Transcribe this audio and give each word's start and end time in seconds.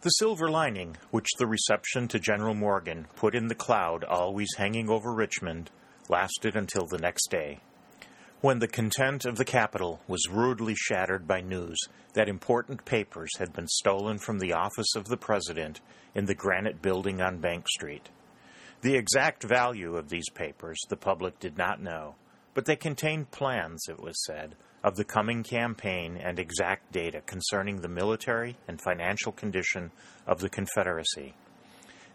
The 0.00 0.10
silver 0.10 0.50
lining 0.50 0.96
which 1.12 1.28
the 1.38 1.46
reception 1.46 2.08
to 2.08 2.18
General 2.18 2.54
Morgan 2.54 3.06
put 3.14 3.36
in 3.36 3.46
the 3.46 3.54
cloud 3.54 4.02
always 4.02 4.48
hanging 4.58 4.90
over 4.90 5.14
Richmond 5.14 5.70
lasted 6.08 6.56
until 6.56 6.84
the 6.86 6.98
next 6.98 7.28
day, 7.30 7.60
when 8.40 8.58
the 8.58 8.66
content 8.66 9.24
of 9.24 9.36
the 9.36 9.44
capital 9.44 10.00
was 10.08 10.28
rudely 10.28 10.74
shattered 10.74 11.28
by 11.28 11.40
news 11.40 11.78
that 12.14 12.28
important 12.28 12.84
papers 12.84 13.30
had 13.38 13.52
been 13.52 13.68
stolen 13.68 14.18
from 14.18 14.40
the 14.40 14.52
office 14.52 14.96
of 14.96 15.04
the 15.04 15.16
President 15.16 15.80
in 16.16 16.24
the 16.24 16.34
granite 16.34 16.82
building 16.82 17.22
on 17.22 17.38
Bank 17.38 17.68
Street. 17.68 18.08
The 18.80 18.96
exact 18.96 19.44
value 19.44 19.96
of 19.96 20.08
these 20.08 20.28
papers 20.30 20.80
the 20.88 20.96
public 20.96 21.38
did 21.38 21.56
not 21.56 21.80
know, 21.80 22.16
but 22.54 22.66
they 22.66 22.76
contained 22.76 23.30
plans, 23.30 23.86
it 23.88 24.00
was 24.00 24.22
said, 24.24 24.56
of 24.84 24.96
the 24.96 25.04
coming 25.04 25.42
campaign 25.42 26.16
and 26.16 26.38
exact 26.38 26.92
data 26.92 27.20
concerning 27.26 27.80
the 27.80 27.88
military 27.88 28.56
and 28.66 28.80
financial 28.80 29.32
condition 29.32 29.90
of 30.26 30.40
the 30.40 30.48
Confederacy. 30.48 31.34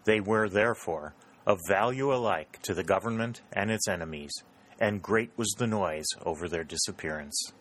They 0.04 0.20
were, 0.20 0.48
therefore, 0.48 1.14
of 1.46 1.58
value 1.66 2.12
alike 2.12 2.60
to 2.62 2.74
the 2.74 2.84
government 2.84 3.40
and 3.52 3.70
its 3.70 3.88
enemies, 3.88 4.32
and 4.78 5.02
great 5.02 5.30
was 5.36 5.54
the 5.58 5.66
noise 5.66 6.06
over 6.24 6.48
their 6.48 6.64
disappearance. 6.64 7.52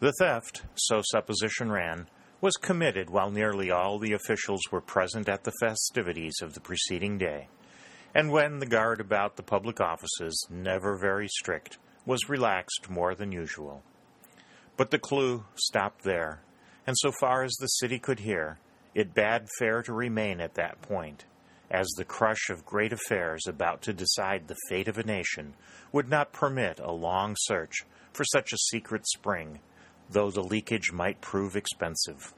The 0.00 0.12
theft, 0.18 0.62
so 0.74 1.00
supposition 1.10 1.70
ran, 1.72 2.08
was 2.40 2.54
committed 2.56 3.08
while 3.08 3.30
nearly 3.30 3.70
all 3.70 3.98
the 3.98 4.12
officials 4.12 4.60
were 4.70 4.80
present 4.80 5.28
at 5.28 5.44
the 5.44 5.52
festivities 5.60 6.34
of 6.42 6.54
the 6.54 6.60
preceding 6.60 7.16
day, 7.16 7.48
and 8.14 8.30
when 8.30 8.58
the 8.58 8.66
guard 8.66 9.00
about 9.00 9.36
the 9.36 9.42
public 9.42 9.80
offices, 9.80 10.46
never 10.50 10.96
very 10.96 11.28
strict, 11.28 11.78
was 12.04 12.28
relaxed 12.28 12.90
more 12.90 13.14
than 13.14 13.32
usual. 13.32 13.82
But 14.76 14.90
the 14.90 14.98
clue 14.98 15.44
stopped 15.54 16.02
there, 16.02 16.42
and 16.86 16.96
so 16.98 17.12
far 17.12 17.42
as 17.42 17.52
the 17.52 17.66
city 17.66 17.98
could 17.98 18.20
hear, 18.20 18.58
it 18.94 19.14
bade 19.14 19.48
fair 19.58 19.82
to 19.82 19.92
remain 19.92 20.40
at 20.40 20.54
that 20.54 20.82
point, 20.82 21.24
as 21.70 21.88
the 21.96 22.04
crush 22.04 22.50
of 22.50 22.66
great 22.66 22.92
affairs 22.92 23.46
about 23.46 23.80
to 23.82 23.92
decide 23.92 24.46
the 24.46 24.56
fate 24.68 24.88
of 24.88 24.98
a 24.98 25.04
nation 25.04 25.54
would 25.92 26.08
not 26.08 26.32
permit 26.32 26.78
a 26.78 26.92
long 26.92 27.34
search 27.38 27.84
for 28.12 28.24
such 28.24 28.52
a 28.52 28.58
secret 28.58 29.06
spring, 29.06 29.60
though 30.10 30.30
the 30.30 30.42
leakage 30.42 30.92
might 30.92 31.20
prove 31.22 31.56
expensive. 31.56 32.34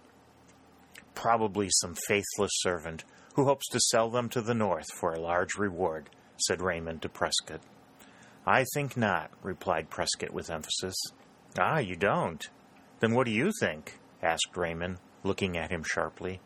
Probably 1.14 1.68
some 1.70 1.94
faithless 2.06 2.52
servant 2.54 3.04
who 3.34 3.44
hopes 3.44 3.68
to 3.68 3.80
sell 3.80 4.10
them 4.10 4.28
to 4.30 4.40
the 4.40 4.54
North 4.54 4.86
for 4.94 5.12
a 5.12 5.20
large 5.20 5.56
reward, 5.56 6.10
said 6.36 6.60
Raymond 6.60 7.02
to 7.02 7.08
Prescott. 7.08 7.60
I 8.46 8.64
think 8.74 8.96
not, 8.96 9.30
replied 9.42 9.90
Prescott 9.90 10.32
with 10.32 10.50
emphasis. 10.50 10.94
Ah, 11.58 11.78
you 11.78 11.96
don't? 11.96 12.46
Then 13.00 13.14
what 13.14 13.26
do 13.26 13.32
you 13.32 13.50
think? 13.60 13.98
asked 14.22 14.56
Raymond, 14.56 14.98
looking 15.22 15.56
at 15.56 15.70
him 15.70 15.82
sharply. 15.82 16.40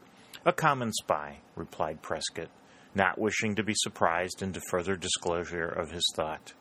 A 0.44 0.53
common 0.53 0.92
spy, 0.92 1.39
replied 1.56 2.03
Prescott, 2.03 2.48
not 2.94 3.19
wishing 3.19 3.55
to 3.56 3.62
be 3.62 3.75
surprised 3.77 4.42
into 4.42 4.61
further 4.70 4.97
disclosure 4.97 5.69
of 5.69 5.91
his 5.91 6.05
thought. 6.15 6.53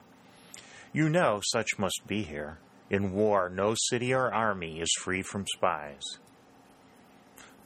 You 0.92 1.10
know 1.10 1.42
such 1.44 1.78
must 1.78 2.02
be 2.08 2.24
here. 2.24 2.60
In 2.90 3.12
war, 3.12 3.50
no 3.50 3.76
city 3.76 4.14
or 4.14 4.34
army 4.34 4.80
is 4.80 4.92
free 5.00 5.22
from 5.22 5.46
spies. 5.56 6.02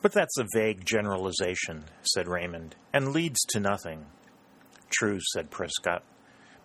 But 0.01 0.13
that's 0.13 0.37
a 0.39 0.47
vague 0.55 0.83
generalization, 0.83 1.85
said 2.01 2.27
Raymond, 2.27 2.75
and 2.91 3.13
leads 3.13 3.39
to 3.49 3.59
nothing. 3.59 4.07
True, 4.89 5.19
said 5.31 5.51
Prescott. 5.51 6.03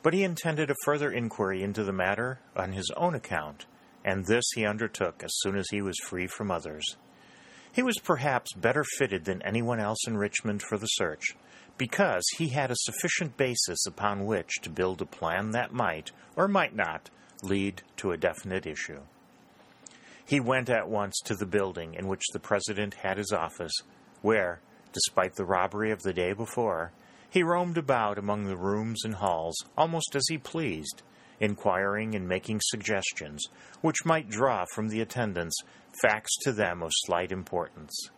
But 0.02 0.14
he 0.14 0.24
intended 0.24 0.70
a 0.70 0.74
further 0.84 1.10
inquiry 1.10 1.62
into 1.62 1.84
the 1.84 1.92
matter 1.92 2.40
on 2.56 2.72
his 2.72 2.90
own 2.96 3.14
account, 3.14 3.66
and 4.04 4.24
this 4.24 4.44
he 4.54 4.64
undertook 4.64 5.22
as 5.22 5.36
soon 5.38 5.56
as 5.56 5.68
he 5.70 5.82
was 5.82 5.98
free 6.06 6.26
from 6.26 6.50
others. 6.50 6.96
He 7.72 7.82
was 7.82 7.98
perhaps 7.98 8.54
better 8.54 8.84
fitted 8.96 9.24
than 9.26 9.42
anyone 9.42 9.80
else 9.80 10.06
in 10.06 10.16
Richmond 10.16 10.62
for 10.62 10.78
the 10.78 10.86
search, 10.86 11.36
because 11.76 12.24
he 12.38 12.48
had 12.48 12.70
a 12.70 12.76
sufficient 12.76 13.36
basis 13.36 13.84
upon 13.86 14.24
which 14.24 14.62
to 14.62 14.70
build 14.70 15.02
a 15.02 15.06
plan 15.06 15.50
that 15.50 15.74
might, 15.74 16.10
or 16.36 16.48
might 16.48 16.74
not, 16.74 17.10
lead 17.42 17.82
to 17.98 18.12
a 18.12 18.16
definite 18.16 18.66
issue. 18.66 19.00
He 20.26 20.40
went 20.40 20.68
at 20.68 20.88
once 20.88 21.20
to 21.24 21.36
the 21.36 21.46
building 21.46 21.94
in 21.94 22.08
which 22.08 22.24
the 22.32 22.40
President 22.40 22.94
had 22.94 23.16
his 23.16 23.32
office, 23.32 23.72
where, 24.22 24.60
despite 24.92 25.36
the 25.36 25.44
robbery 25.44 25.92
of 25.92 26.02
the 26.02 26.12
day 26.12 26.32
before, 26.32 26.92
he 27.30 27.44
roamed 27.44 27.78
about 27.78 28.18
among 28.18 28.44
the 28.44 28.56
rooms 28.56 29.04
and 29.04 29.14
halls 29.14 29.56
almost 29.78 30.16
as 30.16 30.26
he 30.28 30.36
pleased, 30.36 31.02
inquiring 31.38 32.14
and 32.14 32.28
making 32.28 32.60
suggestions 32.62 33.46
which 33.82 34.04
might 34.04 34.28
draw 34.28 34.64
from 34.74 34.88
the 34.88 35.00
attendants 35.00 35.56
facts 36.02 36.36
to 36.42 36.52
them 36.52 36.82
of 36.82 36.90
slight 36.92 37.30
importance. 37.30 38.10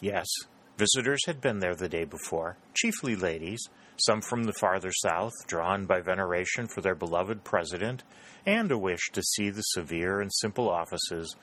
Yes, 0.00 0.26
visitors 0.76 1.20
had 1.26 1.40
been 1.40 1.58
there 1.58 1.74
the 1.74 1.88
day 1.88 2.04
before, 2.04 2.56
chiefly 2.74 3.16
ladies, 3.16 3.60
some 3.96 4.20
from 4.20 4.44
the 4.44 4.52
farther 4.52 4.92
south, 4.92 5.32
drawn 5.46 5.86
by 5.86 6.00
veneration 6.00 6.66
for 6.66 6.80
their 6.80 6.94
beloved 6.94 7.44
president 7.44 8.04
and 8.44 8.70
a 8.70 8.78
wish 8.78 9.10
to 9.12 9.22
see 9.22 9.50
the 9.50 9.62
severe 9.62 10.20
and 10.20 10.32
simple 10.32 10.68
offices 10.68 11.34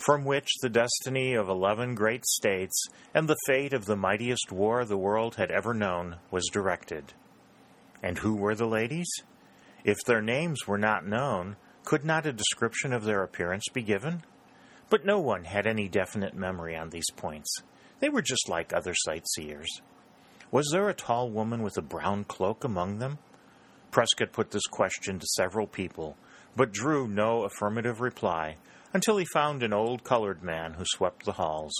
from 0.00 0.24
which 0.24 0.48
the 0.62 0.68
destiny 0.70 1.34
of 1.34 1.50
eleven 1.50 1.94
great 1.94 2.24
states 2.24 2.86
and 3.14 3.28
the 3.28 3.36
fate 3.46 3.74
of 3.74 3.84
the 3.84 3.96
mightiest 3.96 4.50
war 4.50 4.84
the 4.84 4.96
world 4.96 5.34
had 5.36 5.50
ever 5.50 5.74
known 5.74 6.16
was 6.30 6.48
directed. 6.50 7.12
And 8.02 8.16
who 8.16 8.34
were 8.34 8.54
the 8.54 8.66
ladies? 8.66 9.10
If 9.84 9.98
their 10.06 10.22
names 10.22 10.66
were 10.66 10.78
not 10.78 11.06
known, 11.06 11.56
could 11.84 12.02
not 12.02 12.24
a 12.24 12.32
description 12.32 12.94
of 12.94 13.04
their 13.04 13.22
appearance 13.22 13.64
be 13.74 13.82
given? 13.82 14.22
But 14.88 15.04
no 15.04 15.20
one 15.20 15.44
had 15.44 15.66
any 15.66 15.86
definite 15.86 16.34
memory 16.34 16.74
on 16.74 16.88
these 16.88 17.10
points. 17.14 17.54
They 18.00 18.08
were 18.08 18.22
just 18.22 18.48
like 18.48 18.72
other 18.72 18.94
sightseers. 18.94 19.80
Was 20.50 20.68
there 20.72 20.88
a 20.88 20.94
tall 20.94 21.30
woman 21.30 21.62
with 21.62 21.76
a 21.76 21.82
brown 21.82 22.24
cloak 22.24 22.64
among 22.64 22.98
them? 22.98 23.18
Prescott 23.90 24.32
put 24.32 24.50
this 24.50 24.66
question 24.66 25.18
to 25.18 25.26
several 25.26 25.66
people, 25.66 26.16
but 26.56 26.72
drew 26.72 27.06
no 27.06 27.44
affirmative 27.44 28.00
reply 28.00 28.56
until 28.92 29.18
he 29.18 29.26
found 29.32 29.62
an 29.62 29.72
old 29.72 30.02
colored 30.02 30.42
man 30.42 30.74
who 30.74 30.84
swept 30.86 31.24
the 31.24 31.32
halls. 31.32 31.72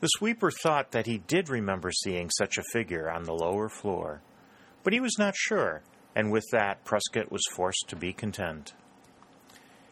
The 0.00 0.08
sweeper 0.08 0.50
thought 0.50 0.90
that 0.90 1.06
he 1.06 1.18
did 1.18 1.48
remember 1.48 1.90
seeing 1.90 2.28
such 2.30 2.58
a 2.58 2.64
figure 2.72 3.10
on 3.10 3.24
the 3.24 3.32
lower 3.32 3.68
floor, 3.68 4.20
but 4.82 4.92
he 4.92 5.00
was 5.00 5.16
not 5.18 5.34
sure, 5.36 5.82
and 6.14 6.30
with 6.30 6.44
that 6.52 6.84
Prescott 6.84 7.32
was 7.32 7.42
forced 7.52 7.86
to 7.88 7.96
be 7.96 8.12
content. 8.12 8.74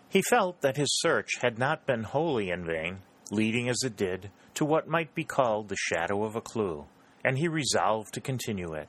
He 0.09 0.23
felt 0.29 0.61
that 0.61 0.77
his 0.77 0.99
search 1.01 1.31
had 1.41 1.59
not 1.59 1.87
been 1.87 2.03
wholly 2.03 2.51
in 2.51 2.67
vain, 2.67 2.99
leading 3.33 3.69
as 3.69 3.83
it 3.83 3.97
did 3.97 4.31
to 4.55 4.65
what 4.65 4.87
might 4.87 5.15
be 5.15 5.25
called 5.25 5.69
the 5.69 5.77
shadow 5.77 6.23
of 6.23 6.37
a 6.37 6.41
clue, 6.41 6.85
and 7.25 7.39
he 7.39 7.49
resolved 7.49 8.13
to 8.13 8.21
continue 8.21 8.75
it. 8.75 8.89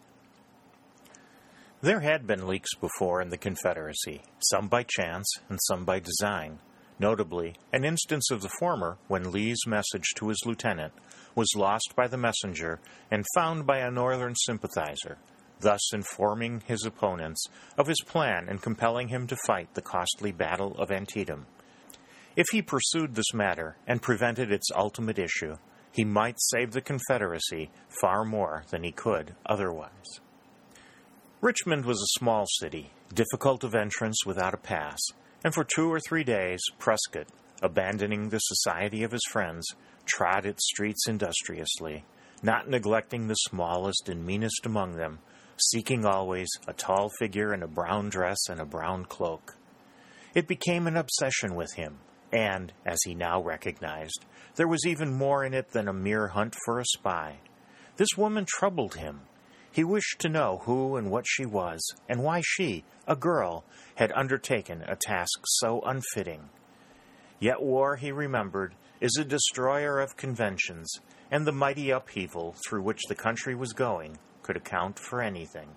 There 1.82 2.02
had 2.02 2.28
been 2.28 2.48
leaks 2.48 2.76
before 2.76 3.22
in 3.22 3.30
the 3.30 3.38
Confederacy, 3.38 4.22
some 4.52 4.68
by 4.68 4.84
chance 4.84 5.28
and 5.50 5.60
some 5.64 5.86
by 5.86 6.00
design. 6.00 6.60
Notably, 7.00 7.56
an 7.72 7.86
instance 7.86 8.32
of 8.32 8.42
the 8.42 8.52
former 8.60 8.98
when 9.08 9.32
Lee's 9.32 9.66
message 9.66 10.14
to 10.16 10.28
his 10.28 10.46
lieutenant 10.46 10.94
was 11.36 11.56
lost 11.56 11.94
by 11.96 12.08
the 12.08 12.18
messenger 12.18 12.80
and 13.10 13.26
found 13.34 13.66
by 13.66 13.80
a 13.80 13.90
Northern 13.90 14.36
sympathizer, 14.36 15.18
thus 15.60 15.94
informing 15.94 16.62
his 16.68 16.86
opponents 16.86 17.44
of 17.78 17.88
his 17.88 18.02
plan 18.06 18.48
and 18.48 18.62
compelling 18.62 19.08
him 19.08 19.26
to 19.28 19.38
fight 19.48 19.74
the 19.74 19.82
costly 19.82 20.32
Battle 20.32 20.76
of 20.78 20.92
Antietam. 20.92 21.46
If 22.36 22.48
he 22.52 22.64
pursued 22.64 23.14
this 23.14 23.34
matter 23.34 23.78
and 23.86 24.02
prevented 24.02 24.52
its 24.52 24.72
ultimate 24.76 25.20
issue, 25.20 25.58
he 25.92 26.04
might 26.04 26.38
save 26.40 26.72
the 26.72 26.82
Confederacy 26.82 27.70
far 28.02 28.26
more 28.26 28.64
than 28.72 28.84
he 28.84 28.92
could 28.92 29.36
otherwise. 29.46 30.20
Richmond 31.42 31.86
was 31.86 32.02
a 32.02 32.20
small 32.20 32.46
city, 32.48 32.90
difficult 33.14 33.64
of 33.64 33.76
entrance 33.76 34.26
without 34.26 34.56
a 34.56 34.58
pass, 34.58 35.00
and 35.44 35.54
for 35.54 35.64
two 35.64 35.92
or 35.92 36.00
three 36.00 36.24
days 36.24 36.62
Prescott, 36.80 37.28
abandoning 37.62 38.30
the 38.30 38.40
society 38.40 39.04
of 39.04 39.12
his 39.12 39.26
friends, 39.30 39.68
trod 40.06 40.48
its 40.48 40.66
streets 40.66 41.08
industriously, 41.08 42.04
not 42.42 42.68
neglecting 42.68 43.28
the 43.28 43.36
smallest 43.36 44.10
and 44.10 44.26
meanest 44.26 44.66
among 44.66 44.96
them, 44.96 45.20
seeking 45.58 46.04
always 46.04 46.50
a 46.68 46.74
tall 46.74 47.10
figure 47.20 47.54
in 47.54 47.62
a 47.62 47.68
brown 47.68 48.10
dress 48.10 48.40
and 48.50 48.60
a 48.60 48.66
brown 48.66 49.06
cloak. 49.06 49.56
It 50.34 50.48
became 50.48 50.88
an 50.88 50.98
obsession 50.98 51.54
with 51.54 51.74
him, 51.74 52.00
And, 52.34 52.74
as 52.84 53.00
he 53.04 53.14
now 53.14 53.42
recognized, 53.44 54.26
there 54.56 54.68
was 54.68 54.88
even 54.88 55.14
more 55.14 55.46
in 55.46 55.54
it 55.54 55.70
than 55.70 55.88
a 55.88 55.94
mere 55.94 56.30
hunt 56.30 56.56
for 56.66 56.80
a 56.80 56.86
spy. 56.86 57.38
This 57.98 58.18
woman 58.18 58.46
troubled 58.48 58.96
him. 58.96 59.22
He 59.72 59.84
wished 59.84 60.18
to 60.20 60.30
know 60.30 60.62
who 60.66 60.96
and 60.96 61.12
what 61.12 61.26
she 61.28 61.46
was, 61.46 61.80
and 62.10 62.24
why 62.24 62.42
she, 62.44 62.86
a 63.08 63.16
girl, 63.16 63.64
had 63.96 64.12
undertaken 64.14 64.82
a 64.82 64.96
task 64.96 65.42
so 65.46 65.82
unfitting. 65.82 66.50
Yet 67.40 67.62
war, 67.62 67.98
he 67.98 68.12
remembered, 68.12 68.74
is 69.00 69.16
a 69.20 69.26
destroyer 69.26 70.00
of 70.00 70.18
conventions, 70.18 70.92
and 71.30 71.46
the 71.46 71.52
mighty 71.52 71.92
upheaval 71.92 72.56
through 72.66 72.82
which 72.82 73.02
the 73.08 73.16
country 73.16 73.54
was 73.54 73.74
going 73.74 74.18
could 74.42 74.58
account 74.58 74.98
for 74.98 75.22
anything. 75.22 75.70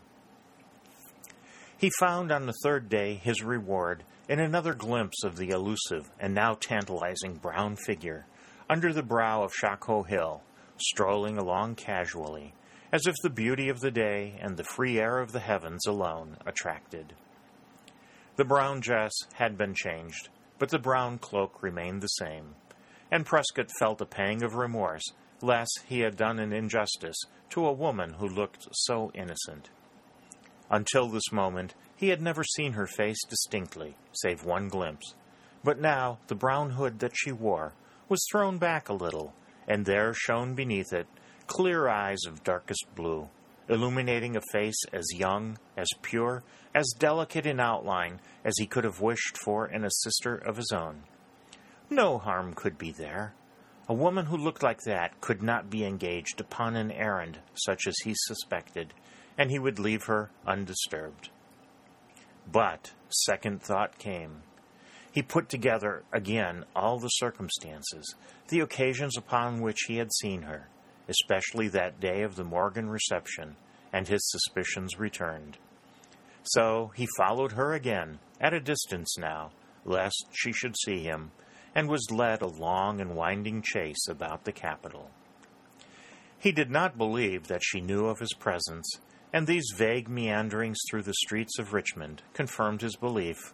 He 1.78 1.90
found 2.00 2.32
on 2.32 2.46
the 2.46 2.54
third 2.62 2.88
day 2.88 3.14
his 3.14 3.42
reward 3.42 4.02
in 4.28 4.40
another 4.40 4.72
glimpse 4.72 5.22
of 5.22 5.36
the 5.36 5.50
elusive 5.50 6.10
and 6.18 6.34
now 6.34 6.54
tantalizing 6.54 7.34
brown 7.34 7.76
figure 7.76 8.26
under 8.68 8.92
the 8.92 9.02
brow 9.02 9.42
of 9.42 9.52
Shockoe 9.52 10.06
Hill, 10.06 10.42
strolling 10.78 11.36
along 11.36 11.74
casually, 11.74 12.54
as 12.92 13.06
if 13.06 13.14
the 13.22 13.30
beauty 13.30 13.68
of 13.68 13.80
the 13.80 13.90
day 13.90 14.38
and 14.40 14.56
the 14.56 14.64
free 14.64 14.98
air 14.98 15.18
of 15.20 15.32
the 15.32 15.40
heavens 15.40 15.86
alone 15.86 16.38
attracted. 16.46 17.12
The 18.36 18.44
brown 18.44 18.80
dress 18.80 19.12
had 19.34 19.58
been 19.58 19.74
changed, 19.74 20.30
but 20.58 20.70
the 20.70 20.78
brown 20.78 21.18
cloak 21.18 21.62
remained 21.62 22.00
the 22.00 22.08
same, 22.08 22.54
and 23.10 23.26
Prescott 23.26 23.70
felt 23.78 24.00
a 24.00 24.06
pang 24.06 24.42
of 24.42 24.54
remorse 24.54 25.04
lest 25.42 25.82
he 25.86 26.00
had 26.00 26.16
done 26.16 26.38
an 26.38 26.52
injustice 26.54 27.18
to 27.50 27.66
a 27.66 27.72
woman 27.72 28.14
who 28.14 28.26
looked 28.26 28.66
so 28.72 29.10
innocent. 29.14 29.68
Until 30.70 31.08
this 31.08 31.32
moment, 31.32 31.74
he 31.96 32.08
had 32.08 32.20
never 32.20 32.44
seen 32.44 32.72
her 32.72 32.86
face 32.86 33.22
distinctly, 33.28 33.96
save 34.12 34.44
one 34.44 34.68
glimpse. 34.68 35.14
But 35.62 35.80
now 35.80 36.18
the 36.26 36.34
brown 36.34 36.70
hood 36.70 36.98
that 37.00 37.12
she 37.14 37.32
wore 37.32 37.74
was 38.08 38.24
thrown 38.30 38.58
back 38.58 38.88
a 38.88 38.94
little, 38.94 39.34
and 39.66 39.84
there 39.84 40.12
shone 40.14 40.54
beneath 40.54 40.92
it 40.92 41.06
clear 41.46 41.88
eyes 41.88 42.18
of 42.26 42.42
darkest 42.42 42.84
blue, 42.94 43.28
illuminating 43.68 44.36
a 44.36 44.40
face 44.52 44.80
as 44.92 45.06
young, 45.14 45.58
as 45.76 45.88
pure, 46.02 46.42
as 46.74 46.94
delicate 46.98 47.46
in 47.46 47.60
outline 47.60 48.20
as 48.44 48.54
he 48.58 48.66
could 48.66 48.84
have 48.84 49.00
wished 49.00 49.38
for 49.38 49.66
in 49.66 49.84
a 49.84 49.90
sister 49.90 50.34
of 50.34 50.56
his 50.56 50.72
own. 50.74 51.02
No 51.88 52.18
harm 52.18 52.54
could 52.54 52.78
be 52.78 52.90
there. 52.90 53.34
A 53.88 53.94
woman 53.94 54.26
who 54.26 54.36
looked 54.36 54.62
like 54.62 54.80
that 54.82 55.20
could 55.20 55.42
not 55.42 55.70
be 55.70 55.84
engaged 55.84 56.40
upon 56.40 56.74
an 56.74 56.90
errand 56.90 57.38
such 57.54 57.86
as 57.86 57.94
he 58.02 58.12
suspected, 58.16 58.92
and 59.38 59.50
he 59.50 59.58
would 59.58 59.78
leave 59.78 60.04
her 60.04 60.30
undisturbed. 60.46 61.30
But 62.50 62.92
second 63.08 63.62
thought 63.62 63.98
came. 63.98 64.42
He 65.12 65.22
put 65.22 65.48
together 65.48 66.04
again 66.12 66.64
all 66.74 66.98
the 66.98 67.08
circumstances, 67.08 68.14
the 68.48 68.60
occasions 68.60 69.16
upon 69.16 69.60
which 69.60 69.84
he 69.88 69.96
had 69.96 70.12
seen 70.12 70.42
her, 70.42 70.68
especially 71.08 71.68
that 71.68 72.00
day 72.00 72.22
of 72.22 72.36
the 72.36 72.44
Morgan 72.44 72.88
reception, 72.88 73.56
and 73.92 74.06
his 74.06 74.20
suspicions 74.28 74.98
returned. 74.98 75.56
So 76.42 76.92
he 76.94 77.08
followed 77.16 77.52
her 77.52 77.72
again, 77.72 78.18
at 78.40 78.54
a 78.54 78.60
distance 78.60 79.16
now, 79.18 79.52
lest 79.84 80.26
she 80.32 80.52
should 80.52 80.76
see 80.84 81.02
him, 81.02 81.32
and 81.74 81.88
was 81.88 82.10
led 82.10 82.42
a 82.42 82.46
long 82.46 83.00
and 83.00 83.16
winding 83.16 83.62
chase 83.62 84.06
about 84.08 84.44
the 84.44 84.52
capital. 84.52 85.10
He 86.38 86.52
did 86.52 86.70
not 86.70 86.98
believe 86.98 87.48
that 87.48 87.64
she 87.64 87.80
knew 87.80 88.06
of 88.06 88.18
his 88.18 88.34
presence, 88.34 88.88
and 89.36 89.46
these 89.46 89.74
vague 89.76 90.08
meanderings 90.08 90.78
through 90.88 91.02
the 91.02 91.12
streets 91.12 91.58
of 91.58 91.74
Richmond 91.74 92.22
confirmed 92.32 92.80
his 92.80 92.96
belief. 92.96 93.52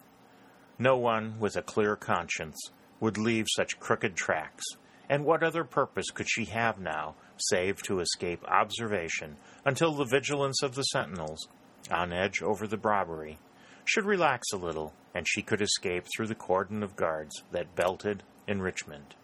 No 0.79 0.95
one 0.95 1.37
with 1.41 1.57
a 1.57 1.61
clear 1.61 1.97
conscience 1.97 2.57
would 3.01 3.17
leave 3.17 3.47
such 3.53 3.81
crooked 3.81 4.15
tracks, 4.15 4.63
and 5.09 5.25
what 5.25 5.43
other 5.43 5.65
purpose 5.65 6.09
could 6.09 6.29
she 6.29 6.45
have 6.45 6.79
now 6.79 7.15
save 7.35 7.83
to 7.83 7.99
escape 7.99 8.45
observation 8.45 9.35
until 9.65 9.91
the 9.91 10.05
vigilance 10.05 10.63
of 10.63 10.73
the 10.75 10.83
sentinels, 10.83 11.49
on 11.91 12.13
edge 12.13 12.41
over 12.41 12.65
the 12.65 12.77
robbery, 12.77 13.37
should 13.83 14.05
relax 14.05 14.53
a 14.53 14.57
little 14.57 14.93
and 15.13 15.27
she 15.27 15.41
could 15.41 15.61
escape 15.61 16.05
through 16.15 16.27
the 16.27 16.33
cordon 16.33 16.81
of 16.81 16.95
guards 16.95 17.43
that 17.51 17.75
belted 17.75 18.23
in 18.47 18.61
Richmond. 18.61 19.15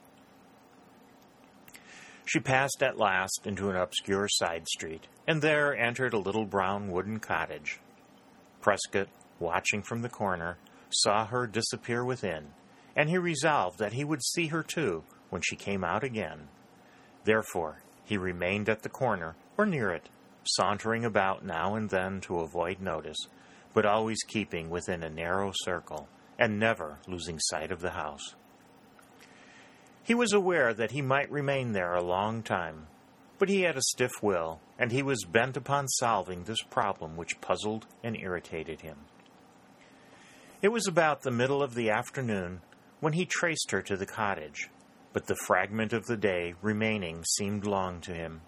She 2.29 2.39
passed 2.39 2.83
at 2.83 2.99
last 2.99 3.47
into 3.47 3.71
an 3.71 3.75
obscure 3.75 4.27
side 4.29 4.67
street, 4.67 5.07
and 5.25 5.41
there 5.41 5.75
entered 5.75 6.13
a 6.13 6.19
little 6.19 6.45
brown 6.45 6.91
wooden 6.91 7.19
cottage. 7.19 7.79
Prescott, 8.61 9.07
watching 9.39 9.81
from 9.81 10.03
the 10.03 10.09
corner, 10.09 10.59
saw 10.91 11.25
her 11.25 11.47
disappear 11.47 12.05
within, 12.05 12.53
and 12.95 13.09
he 13.09 13.17
resolved 13.17 13.79
that 13.79 13.93
he 13.93 14.03
would 14.03 14.23
see 14.23 14.45
her 14.45 14.61
too 14.61 15.03
when 15.31 15.41
she 15.41 15.55
came 15.55 15.83
out 15.83 16.03
again. 16.03 16.49
Therefore, 17.23 17.81
he 18.05 18.15
remained 18.15 18.69
at 18.69 18.83
the 18.83 18.89
corner, 18.89 19.35
or 19.57 19.65
near 19.65 19.89
it, 19.89 20.07
sauntering 20.43 21.03
about 21.03 21.43
now 21.43 21.73
and 21.73 21.89
then 21.89 22.21
to 22.21 22.41
avoid 22.41 22.79
notice, 22.79 23.17
but 23.73 23.87
always 23.87 24.21
keeping 24.27 24.69
within 24.69 25.01
a 25.01 25.09
narrow 25.09 25.51
circle, 25.63 26.07
and 26.37 26.59
never 26.59 26.99
losing 27.07 27.39
sight 27.39 27.71
of 27.71 27.81
the 27.81 27.89
house. 27.89 28.35
He 30.09 30.15
was 30.15 30.33
aware 30.33 30.73
that 30.73 30.89
he 30.89 31.03
might 31.03 31.29
remain 31.29 31.73
there 31.73 31.93
a 31.93 32.01
long 32.01 32.41
time, 32.41 32.87
but 33.37 33.47
he 33.47 33.61
had 33.61 33.77
a 33.77 33.81
stiff 33.83 34.23
will, 34.23 34.59
and 34.79 34.91
he 34.91 35.03
was 35.03 35.23
bent 35.23 35.55
upon 35.55 35.87
solving 35.87 36.45
this 36.45 36.63
problem 36.63 37.15
which 37.15 37.39
puzzled 37.41 37.85
and 38.03 38.17
irritated 38.17 38.81
him. 38.81 38.97
It 40.63 40.69
was 40.69 40.87
about 40.87 41.21
the 41.21 41.29
middle 41.29 41.61
of 41.61 41.75
the 41.75 41.91
afternoon 41.91 42.61
when 43.01 43.13
he 43.13 43.27
traced 43.27 43.69
her 43.69 43.83
to 43.83 43.95
the 43.95 44.07
cottage, 44.07 44.71
but 45.13 45.27
the 45.27 45.37
fragment 45.45 45.93
of 45.93 46.07
the 46.07 46.17
day 46.17 46.55
remaining 46.63 47.23
seemed 47.23 47.67
long 47.67 48.01
to 48.01 48.11
him. 48.15 48.41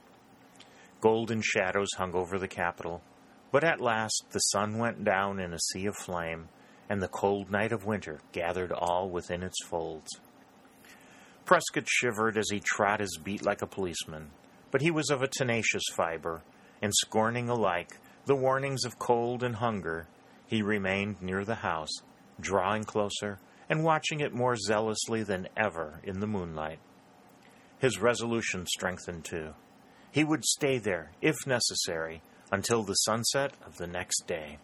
Golden 0.99 1.43
shadows 1.43 1.89
hung 1.95 2.15
over 2.15 2.39
the 2.39 2.47
capital, 2.47 3.03
but 3.51 3.63
at 3.63 3.79
last 3.79 4.23
the 4.31 4.39
sun 4.39 4.79
went 4.79 5.03
down 5.03 5.39
in 5.39 5.53
a 5.53 5.59
sea 5.59 5.85
of 5.85 5.95
flame, 5.95 6.47
and 6.89 7.03
the 7.03 7.07
cold 7.07 7.51
night 7.51 7.71
of 7.71 7.85
winter 7.85 8.19
gathered 8.31 8.71
all 8.71 9.07
within 9.11 9.43
its 9.43 9.63
folds. 9.63 10.09
Prescott 11.51 11.83
shivered 11.85 12.37
as 12.37 12.49
he 12.49 12.61
trod 12.61 13.01
his 13.01 13.19
beat 13.21 13.43
like 13.43 13.61
a 13.61 13.67
policeman, 13.67 14.31
but 14.71 14.81
he 14.81 14.89
was 14.89 15.09
of 15.09 15.21
a 15.21 15.27
tenacious 15.27 15.83
fiber, 15.93 16.43
and 16.81 16.93
scorning 16.95 17.49
alike 17.49 17.97
the 18.25 18.37
warnings 18.37 18.85
of 18.85 18.97
cold 18.97 19.43
and 19.43 19.57
hunger, 19.57 20.07
he 20.47 20.61
remained 20.61 21.21
near 21.21 21.43
the 21.43 21.55
house, 21.55 21.91
drawing 22.39 22.85
closer 22.85 23.37
and 23.69 23.83
watching 23.83 24.21
it 24.21 24.33
more 24.33 24.55
zealously 24.55 25.23
than 25.23 25.49
ever 25.57 25.99
in 26.05 26.21
the 26.21 26.25
moonlight. 26.25 26.79
His 27.79 27.99
resolution 27.99 28.65
strengthened 28.65 29.25
too. 29.25 29.53
He 30.09 30.23
would 30.23 30.45
stay 30.45 30.77
there, 30.77 31.11
if 31.21 31.35
necessary, 31.45 32.21
until 32.49 32.83
the 32.83 32.93
sunset 32.93 33.51
of 33.65 33.77
the 33.77 33.87
next 33.87 34.25
day. 34.25 34.57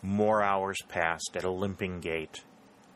More 0.00 0.44
hours 0.44 0.78
passed 0.88 1.32
at 1.34 1.42
a 1.42 1.50
limping 1.50 1.98
gait. 1.98 2.44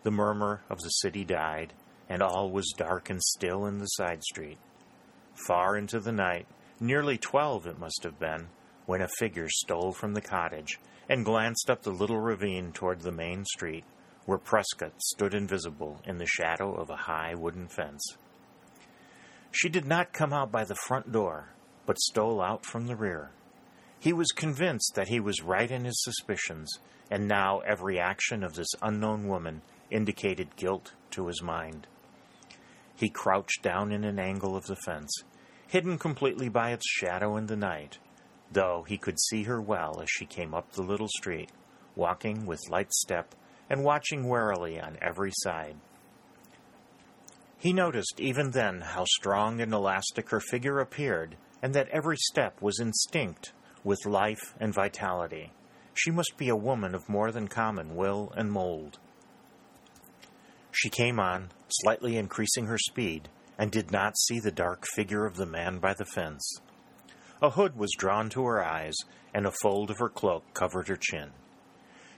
The 0.05 0.12
murmur 0.12 0.62
of 0.71 0.79
the 0.79 0.88
city 0.88 1.25
died, 1.25 1.73
and 2.12 2.23
all 2.23 2.50
was 2.50 2.75
dark 2.76 3.09
and 3.09 3.23
still 3.23 3.64
in 3.64 3.78
the 3.78 3.87
side 3.87 4.23
street. 4.23 4.59
Far 5.47 5.78
into 5.78 5.99
the 5.99 6.12
night, 6.12 6.47
nearly 6.78 7.16
twelve 7.16 7.66
it 7.66 7.78
must 7.78 8.02
have 8.02 8.19
been, 8.19 8.49
when 8.85 9.00
a 9.00 9.09
figure 9.19 9.49
stole 9.49 9.92
from 9.92 10.12
the 10.12 10.21
cottage 10.21 10.78
and 11.09 11.25
glanced 11.25 11.71
up 11.71 11.83
the 11.83 11.90
little 11.90 12.19
ravine 12.19 12.71
toward 12.71 13.00
the 13.00 13.11
main 13.11 13.47
street, 13.47 13.83
where 14.26 14.37
Prescott 14.37 14.92
stood 14.99 15.33
invisible 15.33 16.02
in 16.04 16.19
the 16.19 16.26
shadow 16.26 16.75
of 16.75 16.90
a 16.90 16.97
high 16.97 17.35
wooden 17.35 17.66
fence. 17.66 18.04
She 19.50 19.71
did 19.71 19.87
not 19.87 20.12
come 20.12 20.35
out 20.35 20.52
by 20.52 20.64
the 20.64 20.75
front 20.75 21.12
door, 21.12 21.49
but 21.87 21.99
stole 21.99 22.42
out 22.42 22.66
from 22.66 22.88
the 22.88 22.97
rear. 22.97 23.31
He 23.99 24.12
was 24.12 24.33
convinced 24.33 24.97
that 24.97 25.09
he 25.09 25.19
was 25.19 25.42
right 25.42 25.71
in 25.71 25.87
his 25.87 26.02
suspicions, 26.02 26.78
and 27.11 27.26
now 27.26 27.61
every 27.61 27.99
action 27.99 28.45
of 28.45 28.52
this 28.52 28.75
unknown 28.83 29.28
woman 29.28 29.62
indicated 29.90 30.57
guilt 30.57 30.92
to 31.12 31.28
his 31.28 31.42
mind. 31.42 31.87
He 32.97 33.09
crouched 33.09 33.63
down 33.63 33.93
in 33.93 34.05
an 34.05 34.19
angle 34.19 34.57
of 34.57 34.67
the 34.67 34.77
fence, 34.77 35.13
hidden 35.67 35.99
completely 35.99 36.49
by 36.49 36.73
its 36.73 36.89
shadow 36.89 37.37
in 37.37 37.47
the 37.47 37.57
night, 37.57 37.99
though 38.51 38.85
he 38.87 38.99
could 38.99 39.19
see 39.21 39.45
her 39.45 39.61
well 39.61 40.01
as 40.01 40.11
she 40.11 40.27
came 40.27 40.55
up 40.55 40.73
the 40.73 40.83
little 40.83 41.09
street, 41.09 41.51
walking 41.97 42.47
with 42.47 42.69
light 42.69 42.93
step 42.93 43.35
and 43.71 43.85
watching 43.85 44.29
warily 44.29 44.79
on 44.79 44.99
every 45.01 45.33
side. 45.35 45.77
He 47.59 47.73
noticed 47.73 48.19
even 48.19 48.51
then 48.51 48.81
how 48.81 49.05
strong 49.05 49.61
and 49.61 49.73
elastic 49.73 50.31
her 50.31 50.41
figure 50.41 50.81
appeared, 50.81 51.37
and 51.63 51.73
that 51.75 51.89
every 51.89 52.17
step 52.17 52.61
was 52.61 52.81
instinct 52.81 53.53
with 53.85 54.05
life 54.05 54.55
and 54.59 54.75
vitality. 54.75 55.53
She 55.95 56.11
must 56.11 56.37
be 56.37 56.49
a 56.49 56.57
woman 56.57 56.95
of 56.95 57.09
more 57.09 57.31
than 57.31 57.49
common 57.49 57.95
will 57.95 58.33
and 58.37 58.51
mold. 58.51 58.99
She 60.73 60.88
came 60.88 61.21
on, 61.21 61.50
slightly 61.69 62.17
increasing 62.17 62.67
her 62.67 62.79
speed, 62.79 63.29
and 63.59 63.71
did 63.71 63.93
not 63.93 64.19
see 64.19 64.41
the 64.41 64.50
dark 64.50 64.87
figure 64.95 65.26
of 65.26 65.37
the 65.37 65.47
man 65.47 65.79
by 65.79 65.95
the 65.95 66.07
fence. 66.07 66.61
A 67.43 67.50
hood 67.50 67.76
was 67.76 67.95
drawn 67.97 68.31
to 68.31 68.45
her 68.47 68.64
eyes, 68.64 68.97
and 69.35 69.47
a 69.47 69.52
fold 69.62 69.91
of 69.91 69.99
her 69.99 70.09
cloak 70.09 70.45
covered 70.55 70.88
her 70.88 70.97
chin. 70.97 71.33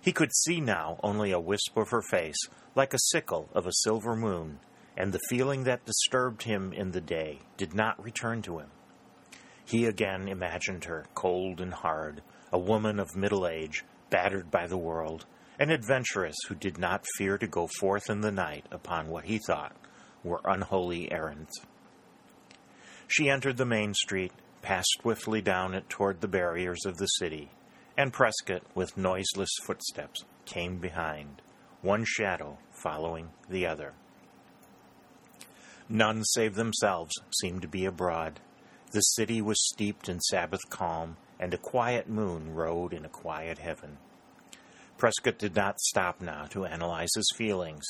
He 0.00 0.12
could 0.12 0.34
see 0.34 0.60
now 0.60 1.00
only 1.02 1.32
a 1.32 1.40
wisp 1.40 1.76
of 1.76 1.90
her 1.90 2.02
face, 2.02 2.36
like 2.74 2.94
a 2.94 2.98
sickle 2.98 3.48
of 3.52 3.66
a 3.66 3.72
silver 3.82 4.14
moon, 4.14 4.60
and 4.96 5.12
the 5.12 5.20
feeling 5.28 5.64
that 5.64 5.86
disturbed 5.86 6.42
him 6.42 6.72
in 6.72 6.92
the 6.92 7.00
day 7.00 7.40
did 7.56 7.74
not 7.74 8.02
return 8.02 8.42
to 8.42 8.58
him. 8.58 8.70
He 9.64 9.86
again 9.86 10.28
imagined 10.28 10.84
her, 10.84 11.06
cold 11.14 11.60
and 11.60 11.72
hard, 11.72 12.22
a 12.52 12.58
woman 12.58 13.00
of 13.00 13.16
middle 13.16 13.48
age, 13.48 13.84
battered 14.10 14.50
by 14.50 14.66
the 14.66 14.78
world, 14.78 15.26
an 15.58 15.70
adventuress 15.70 16.36
who 16.48 16.54
did 16.54 16.78
not 16.78 17.04
fear 17.16 17.38
to 17.38 17.46
go 17.46 17.68
forth 17.78 18.10
in 18.10 18.20
the 18.20 18.32
night 18.32 18.66
upon 18.70 19.08
what 19.08 19.24
he 19.24 19.38
thought 19.38 19.76
were 20.24 20.40
unholy 20.44 21.10
errands. 21.12 21.52
She 23.06 23.28
entered 23.28 23.56
the 23.56 23.64
main 23.64 23.94
street, 23.94 24.32
passed 24.62 24.98
swiftly 25.00 25.40
down 25.40 25.74
it 25.74 25.88
toward 25.88 26.20
the 26.20 26.28
barriers 26.28 26.84
of 26.86 26.96
the 26.96 27.06
city, 27.06 27.50
and 27.96 28.12
Prescott, 28.12 28.62
with 28.74 28.96
noiseless 28.96 29.50
footsteps, 29.62 30.24
came 30.46 30.78
behind, 30.78 31.42
one 31.82 32.04
shadow 32.04 32.58
following 32.72 33.30
the 33.48 33.66
other. 33.66 33.92
None 35.88 36.24
save 36.24 36.54
themselves 36.54 37.14
seemed 37.40 37.62
to 37.62 37.68
be 37.68 37.84
abroad. 37.84 38.40
The 38.92 39.00
city 39.00 39.42
was 39.42 39.68
steeped 39.68 40.08
in 40.08 40.18
Sabbath 40.20 40.62
calm, 40.70 41.18
and 41.38 41.52
a 41.52 41.58
quiet 41.58 42.08
moon 42.08 42.54
rode 42.54 42.92
in 42.92 43.04
a 43.04 43.10
quiet 43.10 43.58
heaven. 43.58 43.98
Prescott 44.96 45.38
did 45.38 45.56
not 45.56 45.80
stop 45.80 46.20
now 46.20 46.44
to 46.46 46.64
analyze 46.64 47.10
his 47.14 47.32
feelings, 47.36 47.84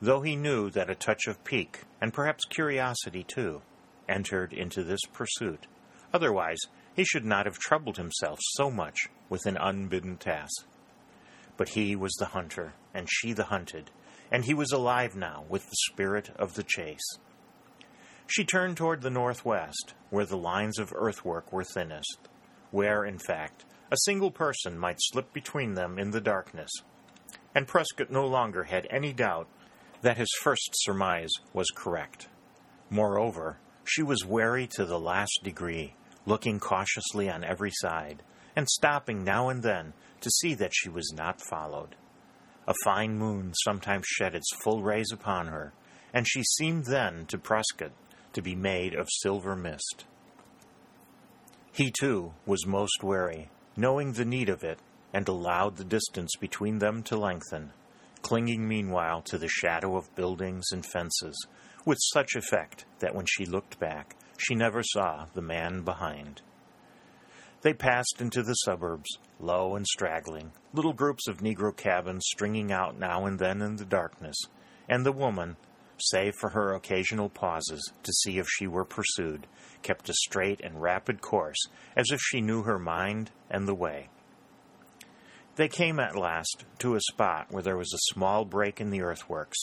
though 0.00 0.20
he 0.20 0.36
knew 0.36 0.70
that 0.70 0.90
a 0.90 0.94
touch 0.94 1.26
of 1.26 1.42
pique, 1.44 1.82
and 2.00 2.12
perhaps 2.12 2.44
curiosity 2.44 3.24
too, 3.24 3.62
entered 4.08 4.52
into 4.52 4.84
this 4.84 5.00
pursuit. 5.12 5.66
Otherwise, 6.12 6.60
he 6.94 7.04
should 7.04 7.24
not 7.24 7.46
have 7.46 7.58
troubled 7.58 7.96
himself 7.96 8.38
so 8.52 8.70
much 8.70 9.08
with 9.28 9.46
an 9.46 9.56
unbidden 9.56 10.16
task. 10.16 10.64
But 11.56 11.70
he 11.70 11.96
was 11.96 12.12
the 12.14 12.26
hunter, 12.26 12.74
and 12.92 13.08
she 13.10 13.32
the 13.32 13.44
hunted, 13.44 13.90
and 14.30 14.44
he 14.44 14.54
was 14.54 14.70
alive 14.70 15.16
now 15.16 15.44
with 15.48 15.68
the 15.68 15.76
spirit 15.90 16.30
of 16.36 16.54
the 16.54 16.62
chase. 16.62 17.18
She 18.26 18.44
turned 18.44 18.76
toward 18.76 19.02
the 19.02 19.10
northwest, 19.10 19.94
where 20.10 20.24
the 20.24 20.36
lines 20.36 20.78
of 20.78 20.92
earthwork 20.94 21.52
were 21.52 21.64
thinnest, 21.64 22.28
where, 22.70 23.04
in 23.04 23.18
fact, 23.18 23.64
a 23.90 23.96
single 24.04 24.30
person 24.30 24.78
might 24.78 24.98
slip 24.98 25.32
between 25.32 25.74
them 25.74 25.98
in 25.98 26.10
the 26.10 26.20
darkness. 26.20 26.70
And 27.54 27.68
Prescott 27.68 28.10
no 28.10 28.26
longer 28.26 28.64
had 28.64 28.86
any 28.90 29.12
doubt 29.12 29.48
that 30.02 30.16
his 30.16 30.30
first 30.42 30.70
surmise 30.74 31.32
was 31.52 31.68
correct. 31.74 32.28
Moreover, 32.90 33.58
she 33.84 34.02
was 34.02 34.24
wary 34.24 34.66
to 34.74 34.84
the 34.84 34.98
last 34.98 35.40
degree, 35.42 35.94
looking 36.26 36.58
cautiously 36.58 37.30
on 37.30 37.44
every 37.44 37.70
side, 37.72 38.22
and 38.56 38.68
stopping 38.68 39.24
now 39.24 39.48
and 39.48 39.62
then 39.62 39.92
to 40.20 40.30
see 40.30 40.54
that 40.54 40.72
she 40.74 40.88
was 40.88 41.12
not 41.14 41.40
followed. 41.40 41.96
A 42.66 42.74
fine 42.82 43.18
moon 43.18 43.52
sometimes 43.62 44.06
shed 44.06 44.34
its 44.34 44.54
full 44.62 44.82
rays 44.82 45.12
upon 45.12 45.48
her, 45.48 45.74
and 46.12 46.26
she 46.26 46.42
seemed 46.42 46.86
then 46.86 47.26
to 47.26 47.38
Prescott 47.38 47.92
to 48.32 48.40
be 48.40 48.54
made 48.54 48.94
of 48.94 49.08
silver 49.10 49.54
mist. 49.54 50.04
He, 51.72 51.90
too, 51.90 52.32
was 52.46 52.66
most 52.66 53.02
wary, 53.02 53.50
knowing 53.76 54.12
the 54.12 54.24
need 54.24 54.48
of 54.48 54.62
it, 54.62 54.78
and 55.12 55.28
allowed 55.28 55.76
the 55.76 55.84
distance 55.84 56.32
between 56.40 56.78
them 56.78 57.02
to 57.02 57.16
lengthen, 57.16 57.72
clinging 58.22 58.66
meanwhile 58.66 59.22
to 59.22 59.38
the 59.38 59.48
shadow 59.48 59.96
of 59.96 60.14
buildings 60.14 60.64
and 60.72 60.84
fences, 60.84 61.46
with 61.84 61.98
such 62.12 62.34
effect 62.34 62.84
that 62.98 63.14
when 63.14 63.26
she 63.26 63.44
looked 63.44 63.78
back, 63.78 64.16
she 64.36 64.54
never 64.54 64.82
saw 64.82 65.26
the 65.34 65.42
man 65.42 65.82
behind. 65.82 66.42
They 67.62 67.72
passed 67.72 68.20
into 68.20 68.42
the 68.42 68.54
suburbs, 68.54 69.18
low 69.40 69.76
and 69.76 69.86
straggling, 69.86 70.52
little 70.72 70.92
groups 70.92 71.26
of 71.28 71.38
Negro 71.38 71.74
cabins 71.74 72.26
stringing 72.26 72.72
out 72.72 72.98
now 72.98 73.24
and 73.26 73.38
then 73.38 73.62
in 73.62 73.76
the 73.76 73.84
darkness, 73.84 74.36
and 74.88 75.04
the 75.04 75.12
woman, 75.12 75.56
save 75.98 76.34
for 76.36 76.50
her 76.50 76.74
occasional 76.74 77.28
pauses 77.28 77.92
to 78.02 78.12
see 78.12 78.38
if 78.38 78.46
she 78.48 78.66
were 78.66 78.84
pursued, 78.84 79.46
kept 79.82 80.08
a 80.08 80.14
straight 80.14 80.60
and 80.60 80.80
rapid 80.80 81.20
course 81.20 81.62
as 81.96 82.10
if 82.10 82.20
she 82.20 82.40
knew 82.40 82.62
her 82.62 82.78
mind 82.78 83.30
and 83.50 83.68
the 83.68 83.74
way. 83.74 84.08
They 85.56 85.68
came 85.68 86.00
at 86.00 86.16
last 86.16 86.64
to 86.80 86.96
a 86.96 87.00
spot 87.00 87.46
where 87.50 87.62
there 87.62 87.76
was 87.76 87.92
a 87.94 88.12
small 88.12 88.44
break 88.44 88.80
in 88.80 88.90
the 88.90 89.02
earthworks, 89.02 89.58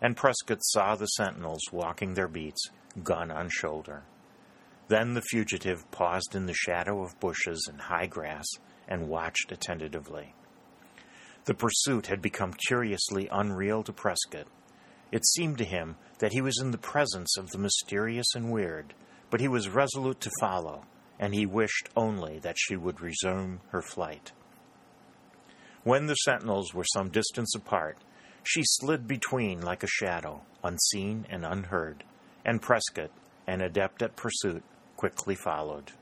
and 0.00 0.16
Prescott 0.16 0.62
saw 0.62 0.94
the 0.94 1.06
sentinels 1.06 1.62
walking 1.72 2.14
their 2.14 2.28
beats, 2.28 2.70
gun 3.02 3.30
on 3.30 3.48
shoulder. 3.50 4.04
Then 4.88 5.14
the 5.14 5.22
fugitive 5.22 5.90
paused 5.90 6.34
in 6.34 6.46
the 6.46 6.54
shadow 6.54 7.02
of 7.02 7.18
bushes 7.18 7.66
and 7.70 7.80
high 7.80 8.06
grass 8.06 8.46
and 8.86 9.08
watched 9.08 9.50
attentively. 9.50 10.34
The 11.44 11.54
pursuit 11.54 12.06
had 12.06 12.22
become 12.22 12.54
curiously 12.68 13.28
unreal 13.32 13.82
to 13.84 13.92
Prescott. 13.92 14.46
It 15.12 15.26
seemed 15.26 15.58
to 15.58 15.64
him 15.64 15.96
that 16.18 16.32
he 16.32 16.40
was 16.40 16.58
in 16.58 16.70
the 16.70 16.78
presence 16.78 17.36
of 17.36 17.50
the 17.50 17.58
mysterious 17.58 18.34
and 18.34 18.50
weird, 18.50 18.94
but 19.28 19.40
he 19.40 19.48
was 19.48 19.68
resolute 19.68 20.20
to 20.22 20.30
follow, 20.40 20.86
and 21.20 21.34
he 21.34 21.44
wished 21.44 21.90
only 21.94 22.38
that 22.38 22.56
she 22.58 22.76
would 22.76 23.02
resume 23.02 23.60
her 23.68 23.82
flight. 23.82 24.32
When 25.84 26.06
the 26.06 26.14
sentinels 26.14 26.72
were 26.72 26.86
some 26.94 27.10
distance 27.10 27.54
apart, 27.54 27.98
she 28.42 28.62
slid 28.64 29.06
between 29.06 29.60
like 29.60 29.82
a 29.82 29.86
shadow, 29.86 30.42
unseen 30.64 31.26
and 31.28 31.44
unheard, 31.44 32.04
and 32.44 32.62
Prescott, 32.62 33.10
an 33.46 33.60
adept 33.60 34.00
at 34.00 34.16
pursuit, 34.16 34.64
quickly 34.96 35.34
followed. 35.34 35.92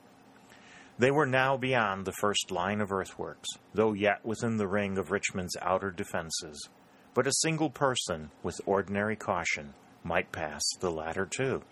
They 0.98 1.10
were 1.10 1.26
now 1.26 1.56
beyond 1.56 2.04
the 2.04 2.12
first 2.12 2.52
line 2.52 2.80
of 2.80 2.92
earthworks, 2.92 3.48
though 3.74 3.92
yet 3.92 4.24
within 4.24 4.56
the 4.56 4.68
ring 4.68 4.98
of 4.98 5.10
Richmond's 5.10 5.56
outer 5.60 5.90
defenses 5.90 6.68
but 7.14 7.26
a 7.26 7.32
single 7.32 7.70
person 7.70 8.30
with 8.42 8.60
ordinary 8.66 9.16
caution 9.16 9.74
might 10.04 10.32
pass 10.32 10.62
the 10.80 10.90
latter 10.90 11.26
too. 11.26 11.62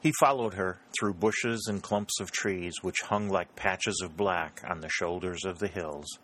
He 0.00 0.12
followed 0.20 0.54
her 0.54 0.78
through 0.98 1.14
bushes 1.14 1.66
and 1.66 1.82
clumps 1.82 2.20
of 2.20 2.30
trees 2.30 2.74
which 2.82 3.00
hung 3.04 3.28
like 3.28 3.56
patches 3.56 4.00
of 4.02 4.16
black 4.16 4.62
on 4.68 4.80
the 4.80 4.88
shoulders 4.90 5.44
of 5.44 5.58
the 5.58 5.68
hills, 5.68 6.18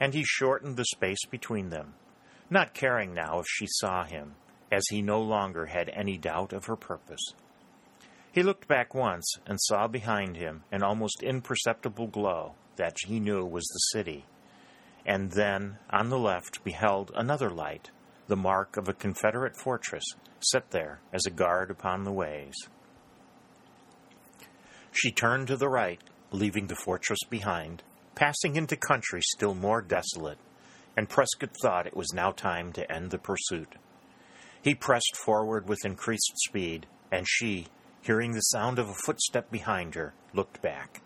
and 0.00 0.14
he 0.14 0.24
shortened 0.24 0.76
the 0.76 0.86
space 0.86 1.24
between 1.30 1.68
them, 1.68 1.94
not 2.48 2.74
caring 2.74 3.12
now 3.12 3.40
if 3.40 3.46
she 3.46 3.66
saw 3.68 4.04
him, 4.04 4.34
as 4.72 4.86
he 4.88 5.02
no 5.02 5.20
longer 5.20 5.66
had 5.66 5.90
any 5.90 6.16
doubt 6.16 6.52
of 6.52 6.64
her 6.64 6.76
purpose. 6.76 7.34
He 8.32 8.42
looked 8.42 8.68
back 8.68 8.94
once 8.94 9.30
and 9.46 9.60
saw 9.60 9.86
behind 9.86 10.36
him 10.36 10.64
an 10.72 10.82
almost 10.82 11.22
imperceptible 11.22 12.06
glow 12.06 12.54
that 12.76 12.96
he 13.06 13.20
knew 13.20 13.44
was 13.44 13.64
the 13.66 13.98
city 13.98 14.24
and 15.06 15.30
then 15.30 15.78
on 15.88 16.10
the 16.10 16.18
left 16.18 16.62
beheld 16.64 17.12
another 17.14 17.48
light, 17.48 17.90
the 18.26 18.36
mark 18.36 18.76
of 18.76 18.88
a 18.88 18.92
Confederate 18.92 19.56
fortress 19.56 20.04
set 20.40 20.70
there 20.72 20.98
as 21.12 21.24
a 21.24 21.30
guard 21.30 21.70
upon 21.70 22.02
the 22.02 22.12
ways. 22.12 22.54
She 24.90 25.12
turned 25.12 25.46
to 25.46 25.56
the 25.56 25.68
right, 25.68 26.00
leaving 26.32 26.66
the 26.66 26.74
fortress 26.74 27.20
behind, 27.30 27.84
passing 28.16 28.56
into 28.56 28.76
country 28.76 29.20
still 29.22 29.54
more 29.54 29.80
desolate, 29.80 30.38
and 30.96 31.08
Prescott 31.08 31.50
thought 31.62 31.86
it 31.86 31.96
was 31.96 32.12
now 32.12 32.32
time 32.32 32.72
to 32.72 32.90
end 32.90 33.10
the 33.10 33.18
pursuit. 33.18 33.76
He 34.62 34.74
pressed 34.74 35.16
forward 35.16 35.68
with 35.68 35.84
increased 35.84 36.32
speed, 36.48 36.86
and 37.12 37.28
she, 37.28 37.68
hearing 38.02 38.32
the 38.32 38.40
sound 38.40 38.80
of 38.80 38.88
a 38.88 38.94
footstep 39.04 39.52
behind 39.52 39.94
her, 39.94 40.14
looked 40.32 40.60
back. 40.62 41.02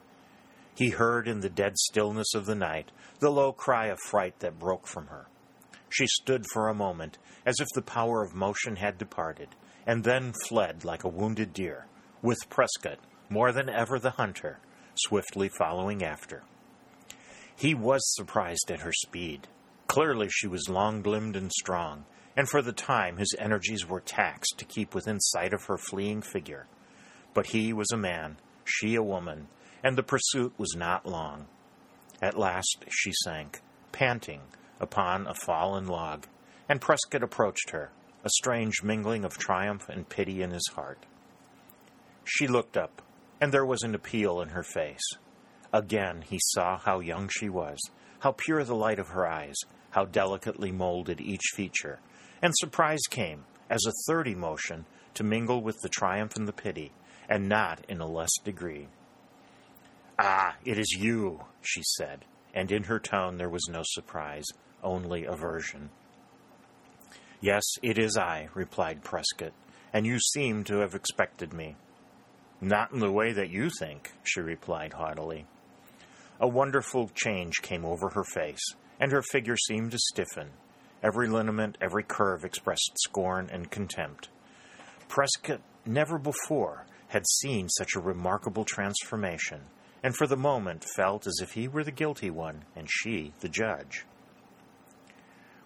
He 0.80 0.88
heard 0.88 1.28
in 1.28 1.40
the 1.40 1.50
dead 1.50 1.76
stillness 1.76 2.32
of 2.34 2.46
the 2.46 2.54
night 2.54 2.90
the 3.18 3.28
low 3.28 3.52
cry 3.52 3.88
of 3.88 3.99
fright 4.00 4.40
that 4.40 4.58
broke 4.58 4.87
from 4.87 5.08
her. 5.08 5.26
She 5.90 6.06
stood 6.06 6.46
for 6.54 6.68
a 6.68 6.75
moment, 6.75 7.18
as 7.44 7.60
if 7.60 7.68
the 7.75 7.82
power 7.82 8.25
of 8.25 8.34
motion 8.34 8.76
had 8.76 8.96
departed, 8.96 9.49
and 9.87 10.04
then 10.04 10.32
fled 10.49 10.82
like 10.82 11.04
a 11.04 11.08
wounded 11.10 11.52
deer, 11.52 11.84
with 12.22 12.49
Prescott, 12.49 12.99
more 13.28 13.52
than 13.52 13.68
ever 13.68 13.99
the 13.99 14.12
hunter, 14.12 14.58
swiftly 14.94 15.50
following 15.50 16.02
after. 16.02 16.44
He 17.54 17.75
was 17.75 18.00
surprised 18.14 18.70
at 18.70 18.80
her 18.80 18.94
speed. 18.94 19.49
Clearly, 19.87 20.28
she 20.30 20.46
was 20.46 20.70
long 20.70 21.02
limbed 21.02 21.37
and 21.37 21.52
strong, 21.52 22.06
and 22.34 22.49
for 22.49 22.62
the 22.62 22.72
time 22.72 23.18
his 23.18 23.37
energies 23.38 23.87
were 23.87 24.00
taxed 24.00 24.54
to 24.56 24.64
keep 24.64 24.94
within 24.94 25.20
sight 25.20 25.52
of 25.52 25.64
her 25.64 25.76
fleeing 25.76 26.22
figure. 26.22 26.68
But 27.34 27.49
he 27.49 27.75
was 27.75 27.92
a 27.92 27.99
man, 27.99 28.38
she 28.64 28.94
a 28.94 29.02
woman, 29.02 29.49
and 29.82 29.96
the 29.96 30.02
pursuit 30.02 30.52
was 30.58 30.75
not 30.76 31.06
long. 31.06 31.46
At 32.22 32.38
last 32.38 32.84
she 32.90 33.12
sank, 33.25 33.60
panting, 33.92 34.42
upon 34.78 35.26
a 35.26 35.34
fallen 35.34 35.87
log, 35.87 36.26
and 36.68 36.80
Prescott 36.80 37.22
approached 37.22 37.70
her, 37.70 37.90
a 38.25 38.30
strange 38.30 38.82
mingling 38.82 39.25
of 39.25 39.38
triumph 39.38 39.88
and 39.88 40.08
pity 40.08 40.42
in 40.42 40.50
his 40.50 40.68
heart. 40.75 41.04
She 42.25 42.46
looked 42.46 42.76
up, 42.76 43.02
and 43.40 43.52
there 43.52 43.64
was 43.64 43.82
an 43.82 43.94
appeal 43.94 44.40
in 44.40 44.50
her 44.50 44.62
face. 44.62 45.16
Again 45.72 46.22
he 46.22 46.38
saw 46.42 46.78
how 46.78 47.00
young 47.00 47.28
she 47.32 47.49
was, 47.49 47.78
how 48.20 48.32
pure 48.32 48.64
the 48.64 48.75
light 48.75 48.99
of 48.99 49.08
her 49.08 49.26
eyes, 49.26 49.56
how 49.90 50.04
delicately 50.04 50.70
molded 50.70 51.20
each 51.20 51.52
feature, 51.54 52.00
and 52.42 52.52
surprise 52.56 53.02
came, 53.08 53.44
as 53.68 53.84
a 53.87 53.92
third 54.06 54.28
emotion, 54.28 54.84
to 55.14 55.25
mingle 55.25 55.62
with 55.62 55.76
the 55.82 55.88
triumph 55.88 56.37
and 56.37 56.46
the 56.46 56.52
pity, 56.52 56.92
and 57.28 57.49
not 57.49 57.84
in 57.88 58.00
a 58.00 58.06
less 58.06 58.32
degree. 58.44 58.88
Ah, 60.23 60.55
it 60.67 60.79
is 60.79 60.93
you, 60.93 61.41
she 61.62 61.81
said, 61.83 62.27
and 62.53 62.71
in 62.71 62.83
her 62.83 62.99
tone 62.99 63.39
there 63.39 63.49
was 63.49 63.71
no 63.71 63.81
surprise, 63.83 64.45
only 64.83 65.25
aversion. 65.25 65.89
Yes, 67.41 67.62
it 67.83 67.99
is 67.99 68.19
I, 68.19 68.50
replied 68.53 69.03
Prescott, 69.03 69.55
and 69.95 70.05
you 70.05 70.19
seem 70.21 70.62
to 70.65 70.81
have 70.81 70.95
expected 70.95 71.55
me. 71.55 71.77
Not 72.61 72.93
in 72.93 72.99
the 72.99 73.11
way 73.11 73.33
that 73.33 73.49
you 73.49 73.71
think, 73.71 74.12
she 74.23 74.41
replied 74.41 74.93
haughtily. 74.93 75.47
A 76.39 76.47
wonderful 76.47 77.11
change 77.15 77.62
came 77.62 77.87
over 77.87 78.11
her 78.11 78.25
face, 78.25 78.75
and 79.00 79.12
her 79.12 79.23
figure 79.23 79.57
seemed 79.57 79.93
to 79.93 79.99
stiffen. 79.99 80.50
Every 81.03 81.29
lineament, 81.29 81.79
every 81.81 82.03
curve 82.03 82.45
expressed 82.45 82.93
scorn 82.99 83.49
and 83.50 83.71
contempt. 83.71 84.29
Prescott 85.09 85.62
never 85.87 86.19
before 86.19 86.85
had 87.09 87.27
seen 87.27 87.71
such 87.71 87.95
a 87.97 88.00
remarkable 88.00 88.67
transformation, 88.67 89.62
and 90.02 90.16
for 90.16 90.26
the 90.26 90.37
moment 90.37 90.85
felt 90.97 91.26
as 91.26 91.40
if 91.42 91.52
he 91.52 91.69
were 91.69 91.85
the 91.85 91.90
guilty 91.90 92.30
one 92.30 92.64
and 92.75 92.88
she 92.90 93.33
the 93.40 93.49
judge. 93.49 94.04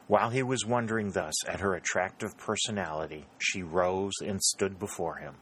While 0.06 0.30
he 0.30 0.42
was 0.42 0.66
wondering 0.66 1.12
thus 1.12 1.34
at 1.48 1.60
her 1.60 1.74
attractive 1.74 2.36
personality, 2.36 3.24
she 3.38 3.62
rose 3.62 4.14
and 4.20 4.42
stood 4.42 4.78
before 4.78 5.16
him. 5.16 5.36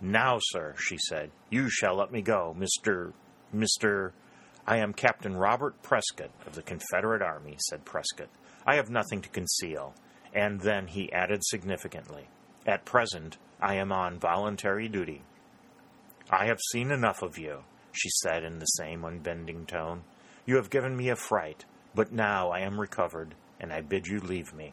Now, 0.00 0.38
sir, 0.40 0.74
she 0.78 0.96
said, 1.08 1.30
you 1.50 1.68
shall 1.70 1.96
let 1.96 2.10
me 2.10 2.22
go, 2.22 2.56
Mr. 2.58 3.12
Mr. 3.54 4.12
I 4.66 4.78
am 4.78 4.94
Captain 4.94 5.36
Robert 5.36 5.80
Prescott 5.82 6.30
of 6.46 6.54
the 6.54 6.62
Confederate 6.62 7.22
Army, 7.22 7.56
said 7.68 7.84
Prescott. 7.84 8.28
I 8.66 8.76
have 8.76 8.90
nothing 8.90 9.20
to 9.22 9.28
conceal. 9.28 9.94
And 10.32 10.60
then 10.60 10.86
he 10.86 11.12
added 11.12 11.44
significantly, 11.44 12.28
At 12.66 12.84
present, 12.84 13.36
I 13.60 13.74
am 13.74 13.92
on 13.92 14.18
voluntary 14.18 14.88
duty. 14.88 15.22
I 16.30 16.46
have 16.46 16.60
seen 16.70 16.90
enough 16.90 17.22
of 17.22 17.36
you, 17.36 17.64
she 17.92 18.08
said 18.10 18.44
in 18.44 18.58
the 18.58 18.66
same 18.66 19.04
unbending 19.04 19.66
tone. 19.66 20.02
You 20.46 20.56
have 20.56 20.70
given 20.70 20.96
me 20.96 21.08
a 21.08 21.16
fright, 21.16 21.64
but 21.94 22.12
now 22.12 22.50
I 22.50 22.60
am 22.60 22.80
recovered, 22.80 23.34
and 23.58 23.72
I 23.72 23.80
bid 23.80 24.06
you 24.06 24.20
leave 24.20 24.54
me. 24.54 24.72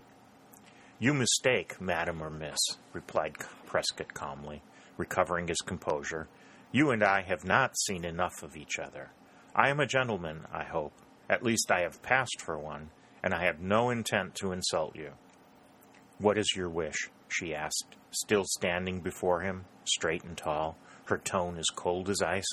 You 1.00 1.14
mistake, 1.14 1.80
madam 1.80 2.24
or 2.24 2.30
miss, 2.30 2.58
replied 2.94 3.36
Prescott 3.66 4.14
calmly, 4.14 4.64
recovering 4.98 5.48
his 5.48 5.62
composure. 5.66 6.28
You 6.72 6.92
and 6.92 7.04
I 7.04 7.22
have 7.22 7.46
not 7.46 7.78
seen 7.78 8.04
enough 8.04 8.42
of 8.42 8.58
each 8.58 8.80
other. 8.80 9.12
I 9.56 9.70
am 9.70 9.80
a 9.80 9.86
gentleman, 9.86 10.46
I 10.52 10.64
hope. 10.64 10.94
At 11.30 11.44
least 11.44 11.72
I 11.72 11.82
have 11.82 12.02
passed 12.02 12.42
for 12.42 12.58
one, 12.58 12.90
and 13.24 13.34
I 13.34 13.46
have 13.46 13.60
no 13.60 13.90
intent 13.90 14.36
to 14.36 14.52
insult 14.52 14.96
you. 14.96 15.12
What 16.20 16.38
is 16.38 16.54
your 16.56 16.70
wish? 16.70 17.10
she 17.28 17.54
asked, 17.54 17.96
still 18.12 18.46
standing 18.46 19.02
before 19.02 19.42
him, 19.42 19.66
straight 19.84 20.24
and 20.24 20.38
tall, 20.38 20.78
her 21.06 21.18
tone 21.18 21.58
as 21.58 21.68
cold 21.76 22.10
as 22.10 22.22
ice. 22.22 22.48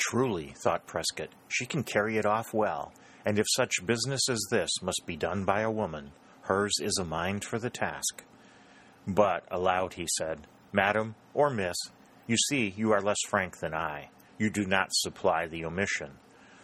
Truly, 0.00 0.54
thought 0.64 0.86
Prescott, 0.86 1.28
she 1.48 1.66
can 1.66 1.82
carry 1.84 2.16
it 2.16 2.24
off 2.24 2.54
well, 2.54 2.92
and 3.26 3.38
if 3.38 3.46
such 3.50 3.84
business 3.84 4.28
as 4.30 4.40
this 4.50 4.70
must 4.82 5.02
be 5.06 5.14
done 5.14 5.44
by 5.44 5.60
a 5.60 5.70
woman, 5.70 6.12
hers 6.40 6.72
is 6.80 6.98
a 6.98 7.04
mind 7.04 7.44
for 7.44 7.58
the 7.58 7.68
task. 7.68 8.24
But, 9.06 9.44
aloud 9.50 9.94
he 9.94 10.06
said, 10.18 10.46
Madam, 10.72 11.16
or 11.34 11.50
Miss, 11.50 11.76
you 12.26 12.36
see 12.48 12.72
you 12.76 12.92
are 12.92 13.02
less 13.02 13.20
frank 13.28 13.58
than 13.58 13.74
I. 13.74 14.08
You 14.38 14.48
do 14.48 14.64
not 14.64 14.88
supply 14.90 15.46
the 15.46 15.66
omission. 15.66 16.12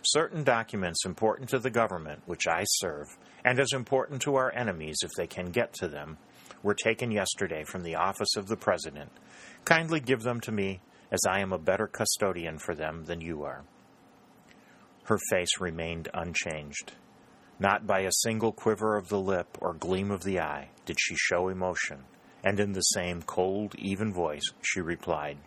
Certain 0.03 0.43
documents 0.43 1.05
important 1.05 1.51
to 1.51 1.59
the 1.59 1.71
government, 1.71 2.23
which 2.25 2.47
I 2.47 2.65
serve, 2.65 3.07
and 3.45 3.61
as 3.61 3.73
important 3.73 4.23
to 4.23 4.37
our 4.37 4.51
enemies 4.55 4.97
if 5.03 5.11
they 5.17 5.27
can 5.27 5.51
get 5.51 5.75
to 5.75 5.89
them, 5.89 6.17
were 6.63 6.75
taken 6.75 7.11
yesterday 7.11 7.65
from 7.65 7.83
the 7.83 7.97
office 7.97 8.35
of 8.37 8.47
the 8.47 8.57
President. 8.57 9.11
Kindly 9.65 10.01
give 10.01 10.23
them 10.23 10.41
to 10.41 10.53
me, 10.53 10.81
as 11.11 11.21
I 11.29 11.41
am 11.41 11.53
a 11.53 11.59
better 11.59 11.87
custodian 11.87 12.59
for 12.59 12.75
them 12.75 13.05
than 13.05 13.21
you 13.21 13.43
are. 13.45 13.65
Her 15.05 15.19
face 15.31 15.61
remained 15.61 16.09
unchanged. 16.13 16.93
Not 17.59 17.87
by 17.87 18.01
a 18.01 18.13
single 18.13 18.53
quiver 18.53 18.97
of 18.97 19.09
the 19.09 19.21
lip 19.21 19.57
or 19.61 19.73
gleam 19.73 20.11
of 20.11 20.25
the 20.25 20.41
eye 20.41 20.71
did 20.85 20.99
she 21.01 21.15
show 21.17 21.49
emotion, 21.49 22.05
and 22.45 22.61
in 22.61 22.73
the 22.73 22.81
same 22.81 23.23
cold, 23.23 23.75
even 23.77 24.13
voice 24.13 24.53
she 24.61 24.81
replied, 24.81 25.39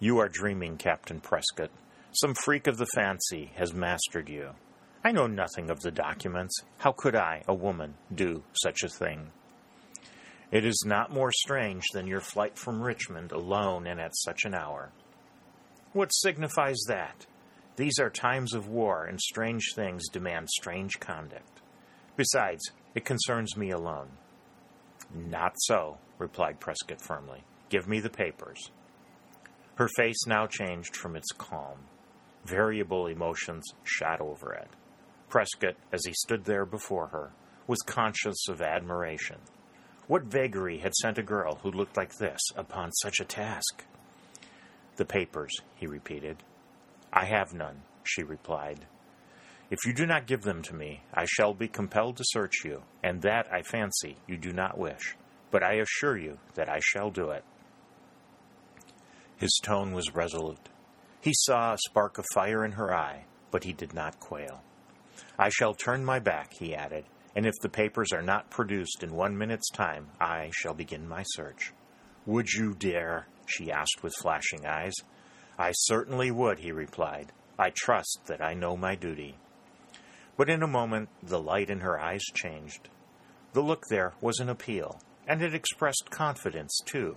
You 0.00 0.18
are 0.18 0.28
dreaming, 0.28 0.76
Captain 0.76 1.20
Prescott. 1.20 1.70
Some 2.12 2.34
freak 2.34 2.66
of 2.66 2.78
the 2.78 2.86
fancy 2.94 3.52
has 3.56 3.74
mastered 3.74 4.28
you. 4.28 4.50
I 5.04 5.12
know 5.12 5.26
nothing 5.26 5.68
of 5.70 5.80
the 5.80 5.90
documents. 5.90 6.58
How 6.78 6.92
could 6.92 7.14
I, 7.14 7.42
a 7.46 7.54
woman, 7.54 7.94
do 8.14 8.42
such 8.54 8.82
a 8.82 8.88
thing? 8.88 9.30
It 10.50 10.64
is 10.64 10.84
not 10.86 11.12
more 11.12 11.32
strange 11.32 11.84
than 11.92 12.06
your 12.06 12.20
flight 12.20 12.58
from 12.58 12.82
Richmond 12.82 13.32
alone 13.32 13.86
and 13.86 14.00
at 14.00 14.16
such 14.16 14.44
an 14.44 14.54
hour. 14.54 14.92
What 15.92 16.10
signifies 16.10 16.78
that? 16.88 17.26
These 17.76 17.98
are 17.98 18.10
times 18.10 18.54
of 18.54 18.68
war, 18.68 19.04
and 19.04 19.20
strange 19.20 19.72
things 19.74 20.08
demand 20.08 20.48
strange 20.48 21.00
conduct. 21.00 21.60
Besides, 22.16 22.70
it 22.94 23.04
concerns 23.04 23.56
me 23.56 23.70
alone. 23.70 24.10
Not 25.12 25.54
so, 25.56 25.98
replied 26.18 26.60
Prescott 26.60 27.00
firmly. 27.00 27.42
Give 27.68 27.88
me 27.88 28.00
the 28.00 28.10
papers. 28.10 28.70
Her 29.76 29.88
face 29.96 30.26
now 30.26 30.46
changed 30.46 30.94
from 30.94 31.16
its 31.16 31.32
calm. 31.36 31.78
Variable 32.44 33.06
emotions 33.08 33.64
shot 33.82 34.20
over 34.20 34.52
it. 34.52 34.68
Prescott, 35.28 35.74
as 35.92 36.04
he 36.06 36.12
stood 36.12 36.44
there 36.44 36.66
before 36.66 37.08
her, 37.08 37.32
was 37.66 37.80
conscious 37.80 38.48
of 38.48 38.60
admiration. 38.60 39.38
What 40.06 40.24
vagary 40.24 40.78
had 40.78 40.94
sent 40.94 41.16
a 41.16 41.22
girl 41.22 41.60
who 41.62 41.70
looked 41.70 41.96
like 41.96 42.14
this 42.16 42.40
upon 42.56 42.92
such 42.92 43.20
a 43.20 43.24
task? 43.24 43.84
The 44.96 45.06
papers, 45.06 45.52
he 45.76 45.86
repeated. 45.86 46.42
I 47.10 47.24
have 47.24 47.54
none, 47.54 47.82
she 48.02 48.22
replied. 48.22 48.86
If 49.70 49.78
you 49.86 49.94
do 49.94 50.04
not 50.04 50.26
give 50.26 50.42
them 50.42 50.60
to 50.62 50.74
me, 50.74 51.02
I 51.14 51.24
shall 51.24 51.54
be 51.54 51.68
compelled 51.68 52.18
to 52.18 52.24
search 52.26 52.64
you, 52.64 52.82
and 53.02 53.22
that, 53.22 53.46
I 53.50 53.62
fancy, 53.62 54.16
you 54.26 54.36
do 54.36 54.52
not 54.52 54.76
wish. 54.76 55.16
But 55.50 55.62
I 55.62 55.74
assure 55.74 56.18
you 56.18 56.38
that 56.54 56.68
I 56.68 56.80
shall 56.82 57.10
do 57.10 57.30
it. 57.30 57.44
His 59.36 59.58
tone 59.62 59.92
was 59.92 60.14
resolute. 60.14 60.68
He 61.22 61.32
saw 61.34 61.72
a 61.72 61.78
spark 61.78 62.18
of 62.18 62.26
fire 62.34 62.62
in 62.62 62.72
her 62.72 62.94
eye, 62.94 63.24
but 63.50 63.64
he 63.64 63.72
did 63.72 63.94
not 63.94 64.20
quail. 64.20 64.62
I 65.38 65.48
shall 65.48 65.72
turn 65.72 66.04
my 66.04 66.18
back, 66.18 66.52
he 66.58 66.74
added, 66.74 67.06
and 67.34 67.46
if 67.46 67.54
the 67.60 67.68
papers 67.68 68.12
are 68.12 68.22
not 68.22 68.50
produced 68.50 69.02
in 69.02 69.14
one 69.14 69.36
minute's 69.36 69.70
time, 69.70 70.06
I 70.20 70.50
shall 70.54 70.74
begin 70.74 71.08
my 71.08 71.24
search. 71.24 71.72
Would 72.26 72.52
you 72.52 72.74
dare? 72.74 73.26
she 73.46 73.70
asked 73.70 74.02
with 74.02 74.14
flashing 74.20 74.64
eyes. 74.66 74.94
I 75.58 75.72
certainly 75.72 76.30
would, 76.30 76.58
he 76.58 76.72
replied. 76.72 77.32
I 77.58 77.70
trust 77.70 78.20
that 78.26 78.42
I 78.42 78.54
know 78.54 78.76
my 78.76 78.94
duty. 78.94 79.36
But 80.36 80.48
in 80.48 80.62
a 80.62 80.68
moment 80.68 81.08
the 81.22 81.40
light 81.40 81.70
in 81.70 81.80
her 81.80 82.00
eyes 82.00 82.22
changed. 82.34 82.88
The 83.52 83.62
look 83.62 83.86
there 83.88 84.14
was 84.20 84.40
an 84.40 84.48
appeal, 84.48 85.00
and 85.28 85.42
it 85.42 85.54
expressed 85.54 86.10
confidence, 86.10 86.80
too. 86.84 87.16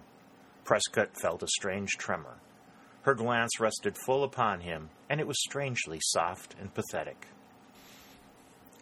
Prescott 0.64 1.20
felt 1.20 1.42
a 1.42 1.48
strange 1.48 1.98
tremor. 1.98 2.36
Her 3.04 3.16
glance 3.16 3.60
rested 3.60 3.98
full 4.06 4.24
upon 4.24 4.62
him, 4.62 4.90
and 5.10 5.20
it 5.20 5.28
was 5.28 5.42
strangely 5.42 6.00
soft 6.02 6.56
and 6.60 6.74
pathetic. 6.74 7.28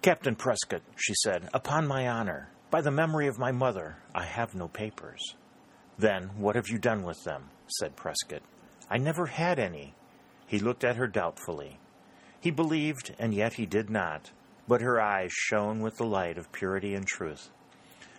Captain 0.06 0.36
Prescott, 0.36 0.84
she 0.96 1.16
said, 1.24 1.50
upon 1.52 1.88
my 1.88 2.08
honor, 2.08 2.48
by 2.70 2.80
the 2.80 2.92
memory 2.92 3.26
of 3.26 3.40
my 3.40 3.52
mother, 3.52 3.98
I 4.14 4.24
have 4.24 4.54
no 4.54 4.68
papers. 4.68 5.34
Then 5.98 6.30
what 6.38 6.56
have 6.56 6.68
you 6.68 6.78
done 6.78 7.02
with 7.02 7.24
them? 7.24 7.50
said 7.66 7.96
Prescott. 7.96 8.44
I 8.88 9.00
never 9.00 9.26
had 9.26 9.58
any. 9.58 9.96
He 10.46 10.60
looked 10.60 10.84
at 10.84 10.98
her 10.98 11.08
doubtfully. 11.08 11.80
He 12.40 12.52
believed, 12.52 13.16
and 13.18 13.34
yet 13.34 13.54
he 13.54 13.66
did 13.66 13.90
not, 13.90 14.30
but 14.68 14.82
her 14.82 15.02
eyes 15.02 15.32
shone 15.34 15.80
with 15.80 15.98
the 15.98 16.06
light 16.06 16.38
of 16.38 16.52
purity 16.52 16.94
and 16.94 17.08
truth. 17.08 17.50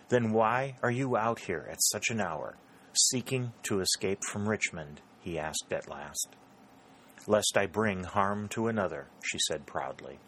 Then 0.09 0.33
why 0.33 0.75
are 0.83 0.91
you 0.91 1.15
out 1.15 1.39
here 1.39 1.69
at 1.71 1.81
such 1.81 2.09
an 2.09 2.19
hour, 2.19 2.57
seeking 2.91 3.53
to 3.63 3.79
escape 3.79 4.25
from 4.25 4.49
Richmond? 4.49 4.99
he 5.21 5.39
asked 5.39 5.71
at 5.71 5.89
last. 5.89 6.35
Lest 7.27 7.55
I 7.55 7.65
bring 7.65 8.03
harm 8.03 8.49
to 8.49 8.67
another, 8.67 9.07
she 9.23 9.39
said 9.39 9.65
proudly. 9.65 10.19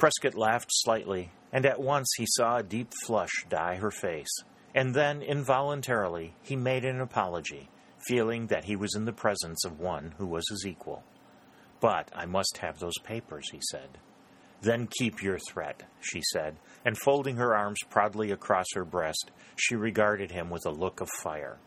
Prescott 0.00 0.34
laughed 0.34 0.70
slightly, 0.70 1.30
and 1.52 1.66
at 1.66 1.78
once 1.78 2.08
he 2.16 2.24
saw 2.26 2.56
a 2.56 2.62
deep 2.62 2.90
flush 3.04 3.44
dye 3.50 3.74
her 3.74 3.90
face, 3.90 4.32
and 4.74 4.94
then, 4.94 5.20
involuntarily, 5.20 6.34
he 6.42 6.56
made 6.56 6.86
an 6.86 7.02
apology, 7.02 7.68
feeling 8.08 8.46
that 8.46 8.64
he 8.64 8.76
was 8.76 8.94
in 8.94 9.04
the 9.04 9.12
presence 9.12 9.62
of 9.66 9.78
one 9.78 10.14
who 10.16 10.26
was 10.26 10.48
his 10.48 10.64
equal. 10.66 11.04
But 11.80 12.10
I 12.14 12.24
must 12.24 12.56
have 12.62 12.78
those 12.78 12.98
papers, 13.04 13.50
he 13.50 13.60
said. 13.70 13.98
Then 14.62 14.88
keep 14.98 15.22
your 15.22 15.38
threat, 15.50 15.82
she 16.00 16.22
said, 16.32 16.56
and 16.82 16.96
folding 16.96 17.36
her 17.36 17.54
arms 17.54 17.80
proudly 17.90 18.30
across 18.30 18.68
her 18.74 18.86
breast, 18.86 19.30
she 19.54 19.76
regarded 19.76 20.30
him 20.30 20.48
with 20.48 20.64
a 20.64 20.70
look 20.70 21.02
of 21.02 21.10
fire. 21.22 21.58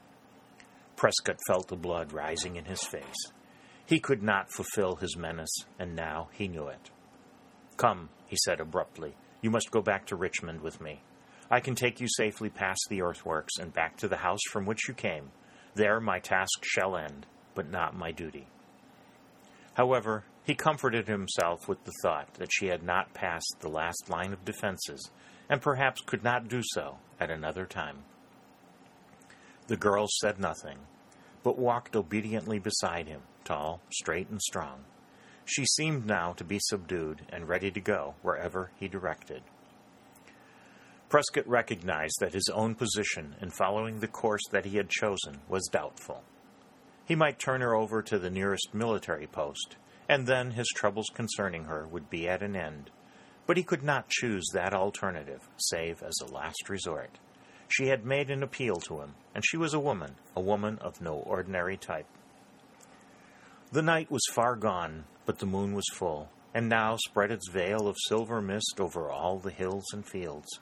Prescott 0.96 1.38
felt 1.46 1.68
the 1.68 1.76
blood 1.76 2.12
rising 2.12 2.56
in 2.56 2.66
his 2.66 2.84
face. 2.84 3.32
He 3.86 4.00
could 4.00 4.24
not 4.24 4.52
fulfill 4.52 4.96
his 4.96 5.16
menace, 5.16 5.56
and 5.78 5.96
now 5.96 6.30
he 6.32 6.48
knew 6.48 6.66
it. 6.66 6.90
Come, 7.78 8.10
he 8.34 8.38
said 8.46 8.60
abruptly, 8.60 9.14
you 9.42 9.52
must 9.52 9.70
go 9.70 9.80
back 9.80 10.08
to 10.08 10.16
Richmond 10.16 10.62
with 10.62 10.82
me. 10.82 11.04
I 11.52 11.60
can 11.60 11.76
take 11.76 12.02
you 12.02 12.08
safely 12.10 12.50
past 12.50 12.88
the 12.90 13.04
earthworks 13.04 13.60
and 13.60 13.72
back 13.72 13.96
to 13.98 14.08
the 14.08 14.18
house 14.18 14.40
from 14.50 14.66
which 14.66 14.88
you 14.88 14.96
came. 14.96 15.30
There 15.76 16.00
my 16.00 16.18
task 16.18 16.64
shall 16.64 16.98
end, 16.98 17.28
but 17.54 17.70
not 17.70 17.96
my 17.96 18.10
duty. 18.12 18.48
However, 19.76 20.24
He 20.44 20.56
comforted 20.56 21.08
himself 21.08 21.68
with 21.68 21.84
the 21.86 21.94
thought 22.02 22.34
that 22.34 22.52
she 22.52 22.68
had 22.68 22.82
not 22.82 23.14
passed 23.14 23.58
the 23.60 23.70
last 23.70 24.10
line 24.10 24.34
of 24.34 24.44
defenses, 24.44 25.12
and 25.48 25.62
perhaps 25.62 26.02
could 26.02 26.24
not 26.24 26.48
do 26.48 26.62
so 26.64 26.98
at 27.20 27.30
another 27.30 27.66
time. 27.66 28.00
The 29.68 29.78
girl 29.78 30.08
said 30.10 30.40
nothing, 30.40 30.80
but 31.44 31.60
walked 31.60 31.96
obediently 31.96 32.58
beside 32.58 33.08
him, 33.08 33.22
tall, 33.46 33.80
straight, 33.92 34.30
and 34.30 34.42
strong. 34.42 34.86
She 35.46 35.66
seemed 35.66 36.06
now 36.06 36.34
to 36.34 36.44
be 36.44 36.60
subdued 36.60 37.22
and 37.30 37.48
ready 37.48 37.70
to 37.72 37.82
go 37.82 38.16
wherever 38.22 38.72
he 38.80 38.88
directed. 38.88 39.44
Prescott 41.10 41.48
recognized 41.48 42.16
that 42.20 42.34
his 42.34 42.50
own 42.54 42.76
position 42.76 43.36
in 43.42 43.52
following 43.52 44.00
the 44.00 44.08
course 44.08 44.42
that 44.52 44.66
he 44.66 44.78
had 44.78 44.90
chosen 44.90 45.42
was 45.48 45.70
doubtful. 45.72 46.24
He 47.06 47.16
might 47.16 47.38
turn 47.38 47.62
her 47.62 47.76
over 47.76 48.02
to 48.02 48.18
the 48.18 48.30
nearest 48.30 48.74
military 48.74 49.28
post, 49.28 49.76
and 50.10 50.26
then 50.26 50.52
his 50.52 50.68
troubles 50.76 51.12
concerning 51.14 51.66
her 51.66 51.86
would 51.88 52.10
be 52.10 52.28
at 52.28 52.42
an 52.42 52.56
end. 52.56 52.90
But 53.46 53.58
he 53.58 53.64
could 53.64 53.84
not 53.84 54.10
choose 54.10 54.46
that 54.54 54.74
alternative, 54.74 55.48
save 55.58 56.02
as 56.02 56.18
a 56.22 56.32
last 56.34 56.70
resort. 56.70 57.20
She 57.68 57.88
had 57.88 58.06
made 58.06 58.32
an 58.32 58.42
appeal 58.42 58.78
to 58.88 59.02
him, 59.02 59.16
and 59.36 59.44
she 59.46 59.58
was 59.58 59.74
a 59.74 59.80
woman, 59.80 60.16
a 60.36 60.42
woman 60.42 60.80
of 60.80 61.02
no 61.02 61.16
ordinary 61.16 61.78
type. 61.78 62.08
The 63.74 63.82
night 63.82 64.12
was 64.12 64.22
far 64.32 64.56
gone, 64.56 65.06
but 65.26 65.40
the 65.40 65.48
moon 65.48 65.74
was 65.74 65.90
full, 65.94 66.30
and 66.54 66.70
now 66.70 66.96
spread 66.96 67.32
its 67.32 67.50
veil 67.50 67.88
of 67.88 67.98
silver 68.08 68.40
mist 68.40 68.80
over 68.80 69.10
all 69.10 69.40
the 69.40 69.50
hills 69.50 69.86
and 69.94 70.06
fields. 70.06 70.60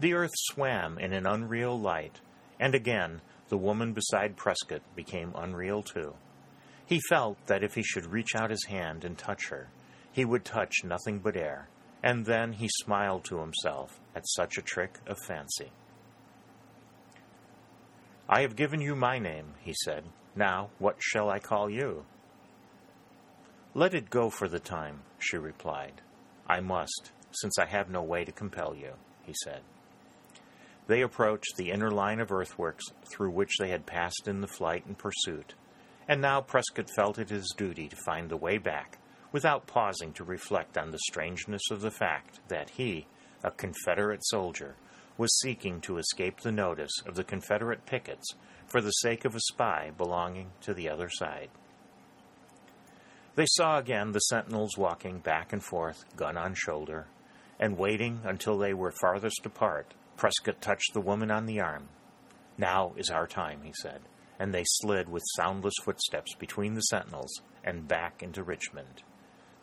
The 0.00 0.14
earth 0.14 0.32
swam 0.34 0.98
in 0.98 1.12
an 1.12 1.28
unreal 1.28 1.78
light, 1.78 2.20
and 2.58 2.74
again 2.74 3.20
the 3.50 3.56
woman 3.56 3.92
beside 3.92 4.36
Prescott 4.36 4.82
became 4.96 5.32
unreal 5.36 5.84
too. 5.84 6.14
He 6.84 6.98
felt 7.08 7.38
that 7.46 7.62
if 7.62 7.76
he 7.76 7.84
should 7.84 8.06
reach 8.10 8.34
out 8.34 8.50
his 8.50 8.64
hand 8.64 9.04
and 9.04 9.16
touch 9.16 9.50
her, 9.50 9.68
he 10.10 10.24
would 10.24 10.44
touch 10.44 10.82
nothing 10.82 11.20
but 11.20 11.36
air, 11.36 11.68
and 12.02 12.26
then 12.26 12.54
he 12.54 12.68
smiled 12.68 13.22
to 13.26 13.38
himself 13.38 14.00
at 14.12 14.26
such 14.26 14.58
a 14.58 14.62
trick 14.62 14.98
of 15.06 15.20
fancy. 15.20 15.70
I 18.28 18.40
have 18.40 18.56
given 18.56 18.80
you 18.80 18.96
my 18.96 19.20
name, 19.20 19.54
he 19.60 19.72
said. 19.84 20.02
Now, 20.34 20.70
what 20.80 20.96
shall 20.98 21.30
I 21.30 21.38
call 21.38 21.70
you? 21.70 22.06
Let 23.76 23.92
it 23.92 24.08
go 24.08 24.30
for 24.30 24.46
the 24.46 24.60
time, 24.60 25.00
she 25.18 25.36
replied. 25.36 26.00
I 26.46 26.60
must, 26.60 27.10
since 27.32 27.58
I 27.58 27.66
have 27.66 27.90
no 27.90 28.02
way 28.02 28.24
to 28.24 28.30
compel 28.30 28.76
you, 28.76 28.92
he 29.24 29.34
said. 29.42 29.62
They 30.86 31.00
approached 31.00 31.56
the 31.56 31.72
inner 31.72 31.90
line 31.90 32.20
of 32.20 32.30
earthworks 32.30 32.84
through 33.10 33.30
which 33.30 33.58
they 33.58 33.70
had 33.70 33.84
passed 33.84 34.28
in 34.28 34.40
the 34.40 34.46
flight 34.46 34.86
and 34.86 34.96
pursuit, 34.96 35.54
and 36.06 36.20
now 36.20 36.40
Prescott 36.40 36.88
felt 36.94 37.18
it 37.18 37.30
his 37.30 37.52
duty 37.56 37.88
to 37.88 37.96
find 37.96 38.28
the 38.28 38.36
way 38.36 38.58
back, 38.58 38.98
without 39.32 39.66
pausing 39.66 40.12
to 40.12 40.22
reflect 40.22 40.78
on 40.78 40.92
the 40.92 40.98
strangeness 41.08 41.68
of 41.72 41.80
the 41.80 41.90
fact 41.90 42.38
that 42.46 42.70
he, 42.70 43.08
a 43.42 43.50
Confederate 43.50 44.24
soldier, 44.24 44.76
was 45.18 45.36
seeking 45.40 45.80
to 45.80 45.98
escape 45.98 46.40
the 46.40 46.52
notice 46.52 46.92
of 47.06 47.16
the 47.16 47.24
Confederate 47.24 47.86
pickets 47.86 48.34
for 48.68 48.80
the 48.80 48.90
sake 48.90 49.24
of 49.24 49.34
a 49.34 49.40
spy 49.40 49.90
belonging 49.98 50.52
to 50.60 50.74
the 50.74 50.88
other 50.88 51.08
side. 51.10 51.48
They 53.36 53.46
saw 53.46 53.78
again 53.78 54.12
the 54.12 54.20
sentinels 54.20 54.78
walking 54.78 55.18
back 55.18 55.52
and 55.52 55.62
forth, 55.62 56.04
gun 56.16 56.36
on 56.36 56.54
shoulder, 56.54 57.06
and 57.58 57.76
waiting 57.76 58.20
until 58.24 58.58
they 58.58 58.74
were 58.74 58.92
farthest 58.92 59.44
apart, 59.44 59.94
Prescott 60.16 60.60
touched 60.60 60.94
the 60.94 61.00
woman 61.00 61.30
on 61.30 61.46
the 61.46 61.60
arm. 61.60 61.88
Now 62.56 62.92
is 62.96 63.10
our 63.10 63.26
time, 63.26 63.62
he 63.64 63.72
said, 63.82 64.02
and 64.38 64.54
they 64.54 64.62
slid 64.64 65.08
with 65.08 65.24
soundless 65.36 65.74
footsteps 65.82 66.34
between 66.36 66.74
the 66.74 66.82
sentinels 66.82 67.42
and 67.64 67.88
back 67.88 68.22
into 68.22 68.44
Richmond. 68.44 69.02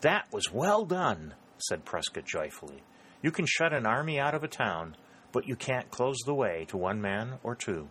That 0.02 0.26
was 0.34 0.52
well 0.52 0.84
done, 0.86 1.36
said 1.70 1.86
Prescott 1.86 2.26
joyfully. 2.26 2.84
You 3.22 3.32
can 3.32 3.46
shut 3.46 3.72
an 3.72 3.86
army 3.86 4.20
out 4.20 4.36
of 4.36 4.44
a 4.44 4.50
town, 4.50 4.98
but 5.32 5.48
you 5.48 5.56
can't 5.56 5.92
close 5.92 6.18
the 6.26 6.34
way 6.34 6.66
to 6.70 6.78
one 6.78 7.02
man 7.02 7.36
or 7.44 7.56
two. 7.56 7.88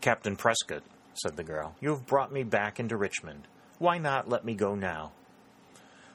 Captain 0.00 0.36
Prescott, 0.36 0.82
said 1.14 1.36
the 1.36 1.44
girl, 1.44 1.76
you 1.80 1.90
have 1.90 2.06
brought 2.06 2.32
me 2.32 2.42
back 2.42 2.80
into 2.80 2.96
Richmond. 2.96 3.46
Why 3.82 3.98
not 3.98 4.28
let 4.28 4.44
me 4.44 4.54
go 4.54 4.76
now? 4.76 5.10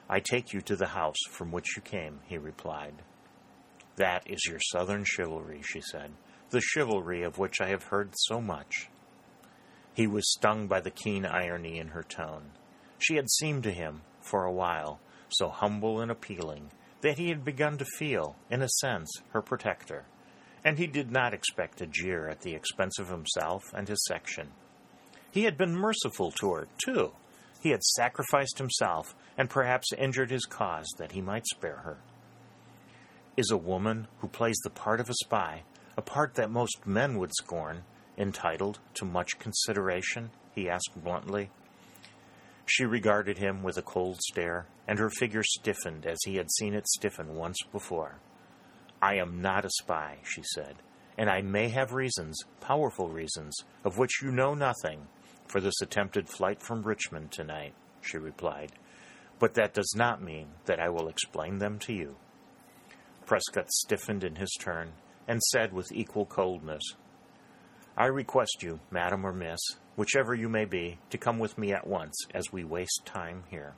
I 0.10 0.22
take 0.22 0.54
you 0.54 0.62
to 0.62 0.78
the 0.78 0.88
house 0.88 1.18
from 1.30 1.52
which 1.52 1.76
you 1.76 1.82
came, 1.82 2.22
he 2.26 2.38
replied. 2.38 2.94
That 3.98 4.24
is 4.26 4.46
your 4.50 4.62
southern 4.72 5.04
chivalry, 5.04 5.62
she 5.66 5.82
said, 5.82 6.14
the 6.50 6.62
chivalry 6.62 7.24
of 7.24 7.38
which 7.38 7.60
I 7.60 7.68
have 7.68 7.84
heard 7.84 8.12
so 8.16 8.40
much. 8.40 8.88
He 9.94 10.08
was 10.08 10.32
stung 10.32 10.68
by 10.68 10.80
the 10.80 10.92
keen 10.92 11.26
irony 11.26 11.78
in 11.78 11.90
her 11.90 12.04
tone. 12.04 12.52
She 13.00 13.18
had 13.18 13.30
seemed 13.30 13.64
to 13.64 13.74
him, 13.74 14.04
for 14.22 14.46
a 14.46 14.54
while, 14.54 15.02
so 15.28 15.50
humble 15.50 16.00
and 16.00 16.10
appealing 16.10 16.72
that 17.02 17.18
he 17.18 17.28
had 17.28 17.44
begun 17.44 17.78
to 17.80 17.86
feel, 17.98 18.38
in 18.50 18.62
a 18.62 18.70
sense, 18.80 19.12
her 19.32 19.42
protector, 19.42 20.06
and 20.64 20.78
he 20.78 20.88
did 20.88 21.12
not 21.12 21.34
expect 21.34 21.82
a 21.82 21.86
jeer 21.86 22.30
at 22.30 22.44
the 22.44 22.56
expense 22.56 22.98
of 22.98 23.10
himself 23.10 23.62
and 23.74 23.90
his 23.90 24.06
section. 24.06 24.52
He 25.30 25.44
had 25.44 25.58
been 25.58 25.76
merciful 25.76 26.32
to 26.40 26.54
her, 26.54 26.70
too. 26.78 27.12
He 27.60 27.72
had 27.72 27.84
sacrificed 27.84 28.58
himself 28.58 29.16
and 29.38 29.50
perhaps 29.50 29.94
injured 29.94 30.32
his 30.32 30.46
cause 30.46 30.88
that 30.98 31.12
he 31.12 31.22
might 31.22 31.48
spare 31.48 31.78
her. 31.78 31.98
Is 33.36 33.52
a 33.52 33.58
woman 33.58 34.08
who 34.20 34.28
plays 34.28 34.58
the 34.64 34.70
part 34.70 35.00
of 35.00 35.10
a 35.10 35.14
spy, 35.24 35.64
a 35.96 36.02
part 36.02 36.36
that 36.36 36.52
most 36.52 36.86
men 36.86 37.18
would 37.18 37.32
scorn, 37.36 37.84
entitled 38.18 38.80
to 38.96 39.06
much 39.06 39.40
consideration? 39.40 40.32
he 40.54 40.70
asked 40.70 41.04
bluntly. 41.04 41.50
She 42.66 42.84
regarded 42.84 43.38
him 43.38 43.64
with 43.64 43.78
a 43.78 43.82
cold 43.82 44.20
stare, 44.22 44.68
and 44.88 45.00
her 45.00 45.10
figure 45.10 45.44
stiffened 45.44 46.06
as 46.06 46.18
he 46.26 46.36
had 46.36 46.52
seen 46.52 46.74
it 46.74 46.88
stiffen 46.88 47.36
once 47.36 47.58
before. 47.72 48.16
I 49.02 49.16
am 49.16 49.42
not 49.42 49.66
a 49.66 49.70
spy, 49.70 50.18
she 50.24 50.44
said, 50.44 50.76
and 51.18 51.30
I 51.30 51.42
may 51.42 51.70
have 51.70 51.94
reasons, 51.94 52.44
powerful 52.60 53.10
reasons, 53.10 53.56
of 53.84 53.98
which 53.98 54.22
you 54.22 54.32
know 54.32 54.54
nothing, 54.54 55.08
for 55.48 55.62
this 55.62 55.82
attempted 55.82 56.30
flight 56.30 56.62
from 56.62 56.84
Richmond 56.84 57.32
tonight, 57.32 57.74
she 58.02 58.18
replied. 58.18 58.72
But 59.40 59.54
that 59.56 59.74
does 59.74 59.94
not 59.96 60.22
mean 60.22 60.48
that 60.66 60.80
I 60.80 60.90
will 60.90 61.08
explain 61.08 61.58
them 61.58 61.80
to 61.80 61.94
you. 61.94 62.16
Prescott 63.26 63.72
stiffened 63.72 64.24
in 64.24 64.36
his 64.36 64.56
turn, 64.60 64.94
and 65.28 65.42
said 65.44 65.74
with 65.74 65.92
equal 65.92 66.26
coldness, 66.26 66.96
I 67.98 68.06
request 68.06 68.62
you, 68.62 68.80
madam 68.92 69.26
or 69.26 69.34
miss, 69.34 69.60
whichever 69.96 70.36
you 70.36 70.50
may 70.50 70.66
be, 70.66 71.00
to 71.10 71.18
come 71.18 71.40
with 71.40 71.58
me 71.58 71.74
at 71.74 71.88
once, 71.88 72.16
as 72.34 72.54
we 72.54 72.64
waste 72.64 73.02
time 73.06 73.44
here. 73.50 73.74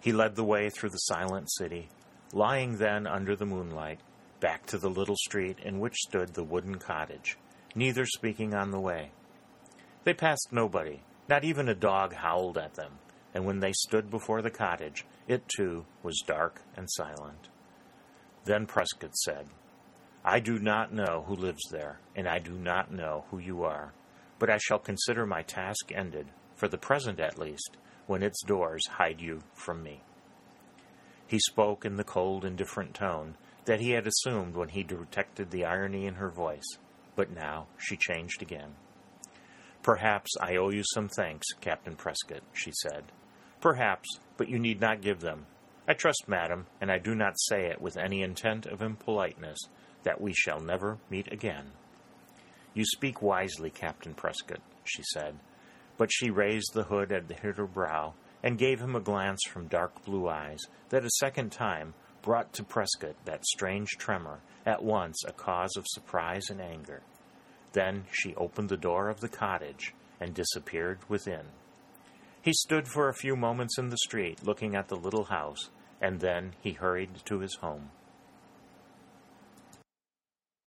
He 0.00 0.12
led 0.12 0.36
the 0.36 0.44
way 0.44 0.68
through 0.68 0.90
the 0.90 0.98
silent 0.98 1.50
city, 1.50 1.88
lying 2.32 2.76
then 2.76 3.06
under 3.06 3.34
the 3.34 3.46
moonlight, 3.46 4.00
back 4.38 4.66
to 4.66 4.78
the 4.78 4.90
little 4.90 5.16
street 5.16 5.58
in 5.62 5.80
which 5.80 5.96
stood 5.96 6.34
the 6.34 6.44
wooden 6.44 6.76
cottage, 6.76 7.38
neither 7.74 8.04
speaking 8.04 8.54
on 8.54 8.70
the 8.70 8.80
way. 8.80 9.10
They 10.04 10.14
passed 10.14 10.48
nobody, 10.50 11.00
not 11.28 11.44
even 11.44 11.68
a 11.68 11.74
dog 11.74 12.14
howled 12.14 12.56
at 12.56 12.74
them, 12.74 12.98
and 13.34 13.44
when 13.44 13.60
they 13.60 13.72
stood 13.72 14.10
before 14.10 14.40
the 14.40 14.50
cottage, 14.50 15.04
it 15.28 15.48
too 15.48 15.84
was 16.02 16.22
dark 16.26 16.62
and 16.76 16.90
silent. 16.90 17.48
Then 18.44 18.66
Prescott 18.66 19.16
said, 19.16 19.46
I 20.24 20.40
do 20.40 20.58
not 20.58 20.92
know 20.92 21.24
who 21.26 21.34
lives 21.34 21.62
there, 21.70 22.00
and 22.16 22.26
I 22.26 22.38
do 22.38 22.52
not 22.52 22.90
know 22.90 23.24
who 23.30 23.38
you 23.38 23.62
are, 23.62 23.92
but 24.38 24.50
I 24.50 24.58
shall 24.58 24.78
consider 24.78 25.26
my 25.26 25.42
task 25.42 25.92
ended, 25.94 26.28
for 26.56 26.68
the 26.68 26.78
present 26.78 27.20
at 27.20 27.38
least, 27.38 27.76
when 28.06 28.22
its 28.22 28.42
doors 28.42 28.86
hide 28.86 29.20
you 29.20 29.42
from 29.54 29.82
me. 29.82 30.00
He 31.26 31.38
spoke 31.38 31.84
in 31.84 31.96
the 31.96 32.04
cold, 32.04 32.44
indifferent 32.44 32.94
tone 32.94 33.36
that 33.66 33.80
he 33.80 33.90
had 33.90 34.06
assumed 34.06 34.56
when 34.56 34.70
he 34.70 34.82
detected 34.82 35.50
the 35.50 35.64
irony 35.64 36.06
in 36.06 36.14
her 36.14 36.30
voice, 36.30 36.78
but 37.14 37.30
now 37.30 37.66
she 37.78 37.96
changed 37.96 38.42
again. 38.42 38.74
Perhaps 39.82 40.36
I 40.40 40.56
owe 40.56 40.70
you 40.70 40.82
some 40.84 41.08
thanks, 41.08 41.46
Captain 41.60 41.96
Prescott, 41.96 42.42
she 42.52 42.70
said. 42.82 43.04
Perhaps, 43.60 44.18
but 44.36 44.48
you 44.48 44.58
need 44.58 44.80
not 44.80 45.00
give 45.00 45.20
them. 45.20 45.46
I 45.88 45.94
trust, 45.94 46.24
madam, 46.28 46.66
and 46.80 46.90
I 46.90 46.98
do 46.98 47.14
not 47.14 47.40
say 47.40 47.66
it 47.66 47.80
with 47.80 47.96
any 47.96 48.22
intent 48.22 48.66
of 48.66 48.82
impoliteness, 48.82 49.58
that 50.02 50.20
we 50.20 50.32
shall 50.32 50.60
never 50.60 50.98
meet 51.08 51.32
again. 51.32 51.72
You 52.74 52.84
speak 52.84 53.22
wisely, 53.22 53.70
Captain 53.70 54.14
Prescott, 54.14 54.60
she 54.84 55.02
said, 55.02 55.38
but 55.98 56.12
she 56.12 56.30
raised 56.30 56.72
the 56.72 56.84
hood 56.84 57.10
at 57.10 57.30
her 57.40 57.66
brow 57.66 58.14
and 58.42 58.58
gave 58.58 58.80
him 58.80 58.94
a 58.94 59.00
glance 59.00 59.40
from 59.48 59.66
dark 59.66 60.04
blue 60.04 60.28
eyes 60.28 60.60
that 60.90 61.04
a 61.04 61.10
second 61.18 61.52
time 61.52 61.94
brought 62.22 62.52
to 62.52 62.62
Prescott 62.62 63.16
that 63.24 63.44
strange 63.44 63.90
tremor, 63.98 64.40
at 64.66 64.82
once 64.82 65.24
a 65.26 65.32
cause 65.32 65.74
of 65.76 65.86
surprise 65.88 66.44
and 66.50 66.60
anger. 66.60 67.02
Then 67.72 68.04
she 68.12 68.34
opened 68.34 68.68
the 68.68 68.76
door 68.76 69.08
of 69.08 69.20
the 69.20 69.28
cottage 69.28 69.94
and 70.20 70.34
disappeared 70.34 70.98
within. 71.08 71.46
He 72.42 72.52
stood 72.52 72.88
for 72.88 73.08
a 73.08 73.14
few 73.14 73.36
moments 73.36 73.78
in 73.78 73.90
the 73.90 73.98
street 73.98 74.44
looking 74.44 74.74
at 74.74 74.88
the 74.88 74.96
little 74.96 75.24
house, 75.24 75.70
and 76.00 76.20
then 76.20 76.54
he 76.60 76.72
hurried 76.72 77.10
to 77.26 77.40
his 77.40 77.56
home. 77.56 77.90